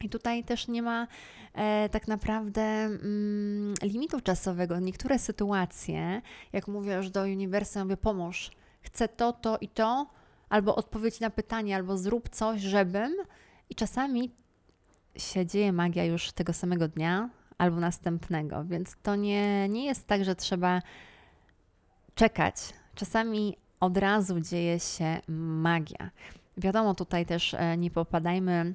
I 0.00 0.08
tutaj 0.08 0.44
też 0.44 0.68
nie 0.68 0.82
ma 0.82 1.06
e, 1.54 1.88
tak 1.88 2.08
naprawdę 2.08 2.62
mm, 2.62 3.74
limitu 3.82 4.20
czasowego. 4.20 4.80
Niektóre 4.80 5.18
sytuacje, 5.18 6.22
jak 6.52 6.68
mówię 6.68 6.94
już 6.94 7.10
do 7.10 7.22
uniwersum, 7.22 7.82
mówię 7.82 7.96
pomóż, 7.96 8.50
chcę 8.80 9.08
to, 9.08 9.32
to 9.32 9.58
i 9.60 9.68
to, 9.68 10.06
albo 10.48 10.76
odpowiedź 10.76 11.20
na 11.20 11.30
pytanie, 11.30 11.76
albo 11.76 11.98
zrób 11.98 12.28
coś, 12.28 12.60
żebym. 12.60 13.16
I 13.70 13.74
czasami 13.74 14.30
się 15.16 15.46
dzieje 15.46 15.72
magia 15.72 16.04
już 16.04 16.32
tego 16.32 16.52
samego 16.52 16.88
dnia 16.88 17.30
albo 17.58 17.80
następnego, 17.80 18.64
więc 18.64 18.96
to 19.02 19.16
nie, 19.16 19.68
nie 19.68 19.84
jest 19.84 20.06
tak, 20.06 20.24
że 20.24 20.36
trzeba 20.36 20.82
czekać. 22.14 22.54
Czasami 22.94 23.56
od 23.80 23.96
razu 23.96 24.40
dzieje 24.40 24.80
się 24.80 25.20
magia. 25.28 26.10
Wiadomo, 26.56 26.94
tutaj 26.94 27.26
też 27.26 27.54
e, 27.54 27.76
nie 27.76 27.90
popadajmy 27.90 28.74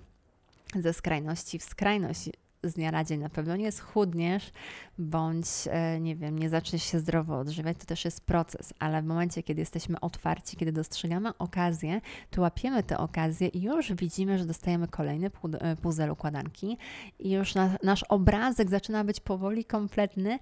ze 0.75 0.93
skrajności 0.93 1.59
w 1.59 1.63
skrajność 1.63 2.29
z 2.63 2.73
dnia 2.73 2.91
na 2.91 3.03
dzień 3.03 3.19
na 3.19 3.29
pewno 3.29 3.55
nie 3.55 3.71
schudniesz, 3.71 4.51
bądź 4.97 5.47
e, 5.69 5.99
nie 5.99 6.15
wiem, 6.15 6.39
nie 6.39 6.49
zaczniesz 6.49 6.83
się 6.83 6.99
zdrowo 6.99 7.39
odżywiać, 7.39 7.77
to 7.77 7.85
też 7.85 8.05
jest 8.05 8.25
proces, 8.25 8.73
ale 8.79 9.01
w 9.01 9.05
momencie, 9.05 9.43
kiedy 9.43 9.61
jesteśmy 9.61 9.99
otwarci, 9.99 10.57
kiedy 10.57 10.71
dostrzegamy 10.71 11.37
okazję, 11.37 12.01
to 12.29 12.41
łapiemy 12.41 12.83
te 12.83 12.97
okazje 12.97 13.47
i 13.47 13.61
już 13.61 13.93
widzimy, 13.93 14.37
że 14.37 14.45
dostajemy 14.45 14.87
kolejny 14.87 15.31
e, 15.59 15.75
puzzle 15.75 16.11
układanki 16.11 16.77
i 17.19 17.31
już 17.31 17.55
na, 17.55 17.69
nasz 17.83 18.03
obrazek 18.03 18.69
zaczyna 18.69 19.03
być 19.03 19.19
powoli 19.19 19.65
kompletny. 19.65 20.39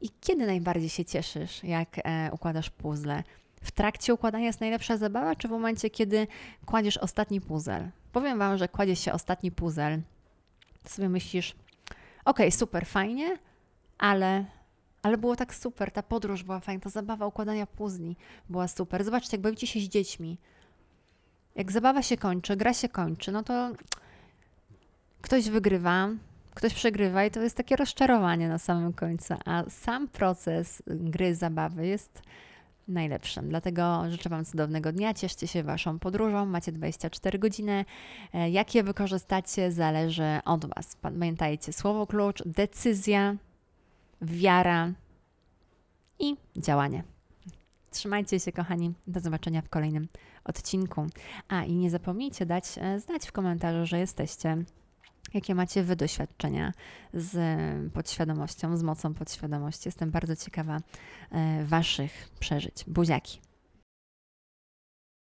I 0.00 0.10
kiedy 0.20 0.46
najbardziej 0.46 0.88
się 0.88 1.04
cieszysz, 1.04 1.64
jak 1.64 1.88
e, 2.04 2.30
układasz 2.32 2.70
puzzle? 2.70 3.22
W 3.62 3.70
trakcie 3.70 4.14
układania 4.14 4.46
jest 4.46 4.60
najlepsza 4.60 4.96
zabawa, 4.96 5.36
czy 5.36 5.48
w 5.48 5.50
momencie, 5.50 5.90
kiedy 5.90 6.26
kładziesz 6.66 6.96
ostatni 6.96 7.40
puzzle? 7.40 7.90
Powiem 8.12 8.38
Wam, 8.38 8.58
że 8.58 8.68
kładzie 8.68 8.96
się 8.96 9.12
ostatni 9.12 9.50
puzzle 9.50 9.98
sobie 10.90 11.08
myślisz, 11.08 11.56
okej, 12.24 12.48
okay, 12.48 12.50
super, 12.50 12.86
fajnie, 12.86 13.38
ale, 13.98 14.44
ale 15.02 15.18
było 15.18 15.36
tak 15.36 15.54
super, 15.54 15.90
ta 15.90 16.02
podróż 16.02 16.42
była 16.42 16.60
fajna, 16.60 16.80
ta 16.80 16.90
zabawa 16.90 17.26
układania 17.26 17.66
puzli 17.66 18.16
była 18.48 18.68
super. 18.68 19.04
Zobaczcie, 19.04 19.36
jak 19.36 19.40
bawicie 19.40 19.66
się 19.66 19.80
z 19.80 19.82
dziećmi. 19.82 20.38
Jak 21.54 21.72
zabawa 21.72 22.02
się 22.02 22.16
kończy, 22.16 22.56
gra 22.56 22.74
się 22.74 22.88
kończy, 22.88 23.32
no 23.32 23.42
to 23.42 23.70
ktoś 25.22 25.50
wygrywa, 25.50 26.08
ktoś 26.54 26.74
przegrywa 26.74 27.24
i 27.24 27.30
to 27.30 27.40
jest 27.40 27.56
takie 27.56 27.76
rozczarowanie 27.76 28.48
na 28.48 28.58
samym 28.58 28.92
końcu, 28.92 29.34
a 29.44 29.64
sam 29.70 30.08
proces 30.08 30.82
gry, 30.86 31.34
zabawy 31.34 31.86
jest 31.86 32.22
najlepszym. 32.88 33.48
Dlatego 33.48 34.10
życzę 34.10 34.28
Wam 34.28 34.44
cudownego 34.44 34.92
dnia, 34.92 35.14
cieszcie 35.14 35.46
się 35.46 35.62
Waszą 35.62 35.98
podróżą, 35.98 36.46
macie 36.46 36.72
24 36.72 37.38
godziny. 37.38 37.84
E, 38.34 38.50
jak 38.50 38.74
je 38.74 38.82
wykorzystacie, 38.82 39.72
zależy 39.72 40.40
od 40.44 40.66
Was. 40.66 40.96
Pamiętajcie, 40.96 41.72
słowo 41.72 42.06
klucz, 42.06 42.42
decyzja, 42.46 43.36
wiara 44.22 44.92
i 46.18 46.36
działanie. 46.56 47.04
Trzymajcie 47.90 48.40
się, 48.40 48.52
kochani. 48.52 48.92
Do 49.06 49.20
zobaczenia 49.20 49.62
w 49.62 49.68
kolejnym 49.68 50.08
odcinku. 50.44 51.06
A 51.48 51.64
i 51.64 51.74
nie 51.74 51.90
zapomnijcie 51.90 52.46
dać 52.46 52.64
e, 52.76 53.00
znać 53.00 53.26
w 53.26 53.32
komentarzu, 53.32 53.86
że 53.86 53.98
jesteście 53.98 54.64
Jakie 55.34 55.54
macie 55.54 55.82
wy 55.82 55.96
doświadczenia 55.96 56.72
z 57.14 57.38
podświadomością, 57.92 58.76
z 58.76 58.82
mocą 58.82 59.14
podświadomości? 59.14 59.88
Jestem 59.88 60.10
bardzo 60.10 60.36
ciekawa 60.36 60.80
e, 61.32 61.64
Waszych 61.64 62.28
przeżyć. 62.40 62.84
Buziaki. 62.86 63.47